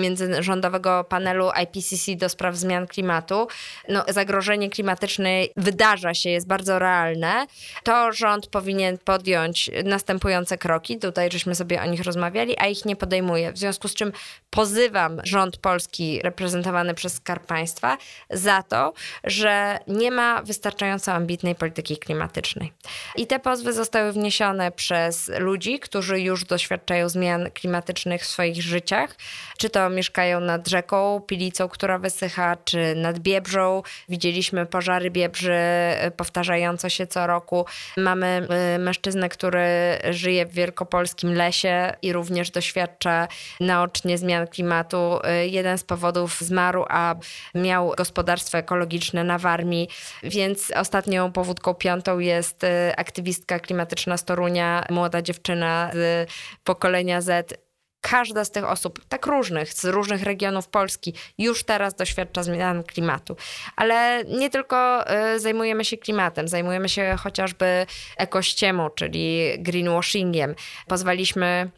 międzyrządowego 0.00 1.04
panelu 1.04 1.50
IPCC 1.62 2.16
do 2.16 2.28
spraw 2.28 2.56
zmian 2.56 2.86
klimatu, 2.86 3.48
no, 3.88 4.04
zagrożenie 4.08 4.70
klimatyczne 4.70 5.30
wydarza 5.56 6.14
się, 6.14 6.30
jest 6.30 6.46
bardzo 6.46 6.78
realne, 6.78 7.46
to 7.84 8.12
rząd 8.12 8.46
powinien 8.46 8.98
podjąć 8.98 9.70
następujące 9.84 10.58
kroki. 10.58 10.98
Tutaj 10.98 11.30
żeśmy 11.32 11.54
sobie 11.54 11.82
o 11.82 11.86
nich 11.86 12.02
rozmawiali, 12.02 12.58
a 12.58 12.66
ich 12.66 12.84
nie 12.84 12.96
podejmuje. 12.96 13.52
W 13.52 13.58
związku 13.58 13.88
z 13.88 13.94
czym 13.94 14.12
pozywam 14.50 15.20
rząd 15.24 15.56
polski 15.56 16.20
reprezentowany 16.22 16.94
przez 16.94 17.14
Skarb 17.14 17.46
Państwa 17.46 17.98
za 18.30 18.62
to, 18.62 18.92
że 19.24 19.78
nie 19.86 20.10
ma 20.10 20.42
wystarczająco 20.42 21.12
ambitnej 21.12 21.54
polityki 21.54 21.96
klimatycznej. 21.96 22.72
I 23.16 23.26
te 23.26 23.38
pozwy 23.38 23.72
zostały 23.72 24.12
wniesione 24.12 24.72
przez 24.72 25.30
ludzi, 25.38 25.80
którzy 25.82 26.20
już 26.20 26.44
doświadczają 26.44 27.08
zmian 27.08 27.50
klimatycznych 27.50 28.22
w 28.22 28.26
swoich 28.26 28.62
życiach, 28.62 29.16
czy 29.58 29.70
to 29.70 29.90
mieszkają 29.90 30.40
nad 30.40 30.68
rzeką 30.68 31.20
Pilicą, 31.26 31.68
która 31.68 31.98
wysycha, 31.98 32.56
czy 32.64 32.94
nad 32.94 33.18
Biebrzą. 33.18 33.82
Widzieliśmy 34.08 34.66
pożary 34.66 35.10
Biebrzy 35.10 35.52
e, 35.52 36.10
powtarzające 36.16 36.90
się 36.90 37.06
co 37.06 37.26
roku. 37.26 37.66
Mamy 37.96 38.46
e, 38.50 38.78
mężczyznę, 38.78 39.28
który 39.28 39.66
żyje 40.10 40.46
w 40.46 40.52
wielkopolskim 40.52 41.34
lesie 41.34 41.92
i 42.02 42.12
również 42.12 42.50
doświadcza 42.50 43.28
naocznie 43.60 44.18
zmian 44.18 44.46
klimatu. 44.46 45.18
E, 45.24 45.46
jeden 45.46 45.78
z 45.78 45.84
powodów 45.84 46.40
zmarł, 46.40 46.84
a 46.88 47.14
miał 47.54 47.94
gospodarstwo 47.96 48.58
ekologiczne 48.58 49.24
na 49.24 49.38
Warmii, 49.38 49.88
więc 50.22 50.72
ostatnią 50.76 51.32
powódką 51.32 51.74
piątą 51.74 52.18
jest 52.18 52.66
aktywistka 52.96 53.58
klimatyczna 53.58 54.16
z 54.16 54.24
Torunia, 54.24 54.84
młoda 54.90 55.22
dziewczyna 55.22 55.71
z 55.92 56.30
pokolenia 56.64 57.20
Z, 57.20 57.54
każda 58.02 58.44
z 58.44 58.50
tych 58.50 58.64
osób, 58.64 59.00
tak 59.08 59.26
różnych, 59.26 59.72
z 59.72 59.84
różnych 59.84 60.22
regionów 60.22 60.68
Polski, 60.68 61.14
już 61.38 61.64
teraz 61.64 61.94
doświadcza 61.94 62.42
zmian 62.42 62.84
klimatu. 62.84 63.36
Ale 63.76 64.24
nie 64.24 64.50
tylko 64.50 65.04
y, 65.34 65.40
zajmujemy 65.40 65.84
się 65.84 65.96
klimatem, 65.96 66.48
zajmujemy 66.48 66.88
się 66.88 67.16
chociażby 67.18 67.86
ekościemą, 68.16 68.90
czyli 68.90 69.54
greenwashingiem. 69.58 70.54
Pozwaliśmy 70.86 71.70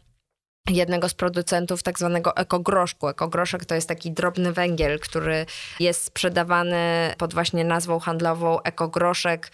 jednego 0.69 1.09
z 1.09 1.13
producentów 1.13 1.83
tak 1.83 1.99
zwanego 1.99 2.35
ekogroszku. 2.35 3.07
Ekogroszek 3.07 3.65
to 3.65 3.75
jest 3.75 3.87
taki 3.87 4.11
drobny 4.11 4.53
węgiel, 4.53 4.99
który 4.99 5.45
jest 5.79 6.03
sprzedawany 6.03 7.13
pod 7.17 7.33
właśnie 7.33 7.63
nazwą 7.63 7.99
handlową 7.99 8.61
ekogroszek. 8.61 9.51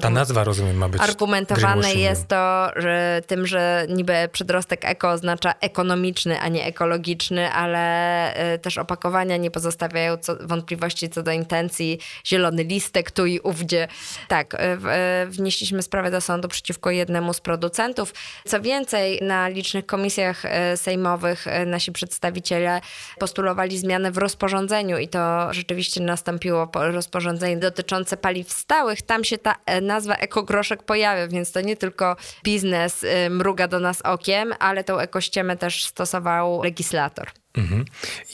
Ta 0.00 0.10
nazwa, 0.10 0.44
rozumiem, 0.44 0.76
ma 0.76 0.88
być 0.88 1.02
Argumentowane 1.02 1.94
jest 1.94 2.28
to 2.28 2.70
że 2.76 3.22
tym, 3.26 3.46
że 3.46 3.86
niby 3.88 4.28
przedrostek 4.32 4.84
eko 4.84 5.10
oznacza 5.10 5.54
ekonomiczny, 5.60 6.40
a 6.40 6.48
nie 6.48 6.64
ekologiczny, 6.64 7.52
ale 7.52 8.54
y, 8.54 8.58
też 8.58 8.78
opakowania 8.78 9.36
nie 9.36 9.50
pozostawiają 9.50 10.16
co, 10.16 10.36
wątpliwości 10.40 11.08
co 11.08 11.22
do 11.22 11.30
intencji. 11.30 11.98
Zielony 12.26 12.64
listek 12.64 13.10
tu 13.10 13.26
i 13.26 13.40
ówdzie. 13.40 13.88
Tak, 14.28 14.54
y, 14.54 14.58
y, 14.58 15.26
wnieśliśmy 15.26 15.82
sprawę 15.82 16.10
do 16.10 16.20
sądu 16.20 16.48
przeciwko 16.48 16.90
jednemu 16.90 17.32
z 17.32 17.40
producentów. 17.40 18.14
Co 18.46 18.60
więcej, 18.60 19.22
na 19.22 19.48
licznych 19.48 19.86
komisjach 19.86 20.44
sejmowych 20.76 21.46
y, 21.46 21.66
nasi 21.66 21.92
przedstawiciele 21.92 22.80
postulowali 23.18 23.78
zmianę 23.78 24.10
w 24.10 24.18
rozporządzeniu 24.18 24.98
i 24.98 25.08
to 25.08 25.52
rzeczywiście 25.54 26.00
nastąpiło 26.00 26.66
po- 26.66 26.90
rozporządzenie 26.90 27.56
dotyczące 27.56 28.16
paliw 28.16 28.52
stałych. 28.52 29.02
Tam 29.02 29.24
się 29.24 29.38
ta 29.38 29.54
e, 29.66 29.80
nazwa 29.80 30.14
ekogroszek 30.14 30.82
pojawia, 30.82 31.28
więc 31.28 31.52
to 31.52 31.60
nie 31.60 31.76
tylko 31.76 32.16
biznes 32.44 33.06
mruga 33.30 33.68
do 33.68 33.80
nas 33.80 34.02
okiem, 34.02 34.54
ale 34.58 34.84
tą 34.84 34.98
ekościemę 34.98 35.56
też 35.56 35.84
stosował 35.84 36.62
legislator. 36.62 37.43
Mhm. 37.56 37.84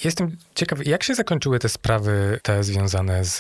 Jestem 0.05 0.37
ciekawy, 0.55 0.85
jak 0.85 1.03
się 1.03 1.15
zakończyły 1.15 1.59
te 1.59 1.69
sprawy 1.69 2.41
te 2.43 2.65
związane 2.65 3.25
z, 3.25 3.37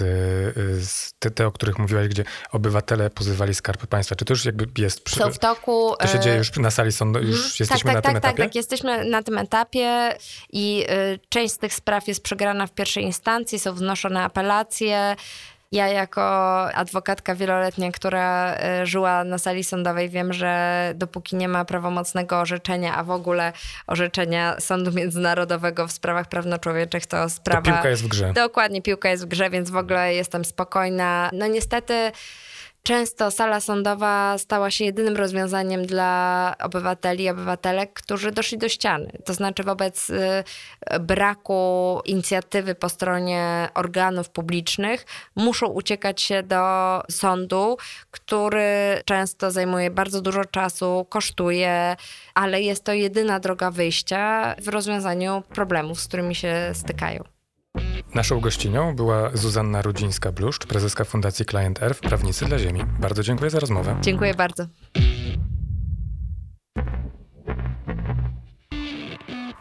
z 0.88 1.12
te, 1.18 1.30
te, 1.30 1.46
o 1.46 1.52
których 1.52 1.78
mówiłaś, 1.78 2.08
gdzie 2.08 2.24
obywatele 2.52 3.10
pozywali 3.10 3.54
Skarb 3.54 3.86
Państwa? 3.86 4.16
Czy 4.16 4.24
to 4.24 4.32
już 4.32 4.44
jakby 4.44 4.82
jest... 4.82 5.04
Przy, 5.04 5.16
Są 5.16 5.32
w 5.32 5.38
toku... 5.38 5.94
to 5.98 6.06
się 6.06 6.18
e, 6.18 6.20
dzieje 6.20 6.36
już 6.36 6.56
na 6.56 6.70
sali 6.70 6.92
sądu, 6.92 7.18
już 7.18 7.28
Mhm. 7.36 7.52
jesteśmy 7.60 7.92
tak, 7.92 7.94
na 7.94 8.02
tak, 8.02 8.12
tym 8.12 8.20
tak, 8.20 8.24
etapie? 8.24 8.42
Tak, 8.42 8.48
tak, 8.48 8.54
jesteśmy 8.54 9.04
na 9.04 9.22
tym 9.22 9.38
etapie 9.38 10.14
i 10.52 10.86
y, 11.14 11.18
część 11.28 11.54
z 11.54 11.58
tych 11.58 11.74
spraw 11.74 12.08
jest 12.08 12.22
przegrana 12.22 12.66
w 12.66 12.72
pierwszej 12.72 13.04
instancji, 13.04 13.58
są 13.58 13.74
wnoszone 13.74 14.22
apelacje. 14.22 15.16
Ja 15.72 15.88
jako 15.88 16.22
adwokatka 16.74 17.34
wieloletnia, 17.34 17.92
która 17.92 18.56
y, 18.82 18.86
żyła 18.86 19.24
na 19.24 19.38
sali 19.38 19.64
sądowej, 19.64 20.08
wiem, 20.08 20.32
że 20.32 20.92
dopóki 20.96 21.36
nie 21.36 21.48
ma 21.48 21.64
prawomocnego 21.64 22.40
orzeczenia, 22.40 22.96
a 22.96 23.04
w 23.04 23.10
ogóle 23.10 23.52
orzeczenia 23.86 24.60
Sądu 24.60 24.92
Międzynarodowego 24.92 25.86
w 25.86 25.92
sprawach 25.92 26.28
prawno-człowieczych, 26.28 27.06
to 27.06 27.28
sprawa... 27.28 27.62
To 27.62 27.72
piłka 27.72 27.88
jest 27.88 28.02
w 28.02 28.08
grze. 28.08 28.32
Dokładnie, 28.32 28.82
piłka 28.82 29.08
jest 29.08 29.24
w 29.24 29.28
grze, 29.28 29.50
więc 29.50 29.70
w 29.70 29.76
ogóle 29.76 30.14
jestem 30.14 30.44
spokojna. 30.44 31.30
No 31.32 31.46
niestety 31.46 32.12
często 32.82 33.30
sala 33.30 33.60
sądowa 33.60 34.38
stała 34.38 34.70
się 34.70 34.84
jedynym 34.84 35.16
rozwiązaniem 35.16 35.86
dla 35.86 36.54
obywateli 36.62 37.24
i 37.24 37.28
obywatelek, 37.28 37.92
którzy 37.92 38.32
doszli 38.32 38.58
do 38.58 38.68
ściany. 38.68 39.12
To 39.24 39.34
znaczy 39.34 39.62
wobec 39.62 40.10
y, 40.10 40.44
braku 41.00 42.00
inicjatywy 42.04 42.74
po 42.74 42.88
stronie 42.88 43.68
organów 43.74 44.30
publicznych 44.30 45.06
muszą 45.36 45.66
uciekać 45.66 46.22
się 46.22 46.42
do 46.42 47.02
sądu, 47.10 47.76
który 48.10 49.02
często 49.04 49.50
zajmuje 49.50 49.90
bardzo 49.90 50.20
dużo 50.20 50.44
czasu, 50.44 51.06
kosztuje, 51.08 51.96
ale 52.34 52.62
jest 52.62 52.84
to 52.84 52.92
jedyna 52.92 53.40
droga 53.40 53.70
wyjścia 53.70 54.54
w 54.58 54.68
rozwiązaniu 54.68 55.42
problemów, 55.48 56.00
z 56.00 56.08
którymi 56.08 56.34
się 56.34 56.70
stykają. 56.74 57.39
Naszą 58.14 58.40
gościnią 58.40 58.96
była 58.96 59.30
Zuzanna 59.36 59.82
Rudzińska-Bluszcz, 59.82 60.66
prezeska 60.66 61.04
Fundacji 61.04 61.44
Client 61.46 61.82
Earth, 61.82 62.00
Prawnicy 62.00 62.44
dla 62.44 62.58
Ziemi. 62.58 62.84
Bardzo 63.00 63.22
dziękuję 63.22 63.50
za 63.50 63.60
rozmowę. 63.60 63.98
Dziękuję 64.00 64.34
bardzo. 64.34 64.66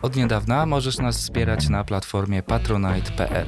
Od 0.01 0.15
niedawna 0.15 0.65
możesz 0.65 0.97
nas 0.97 1.17
wspierać 1.17 1.69
na 1.69 1.83
platformie 1.83 2.43
patronite.pl. 2.43 3.47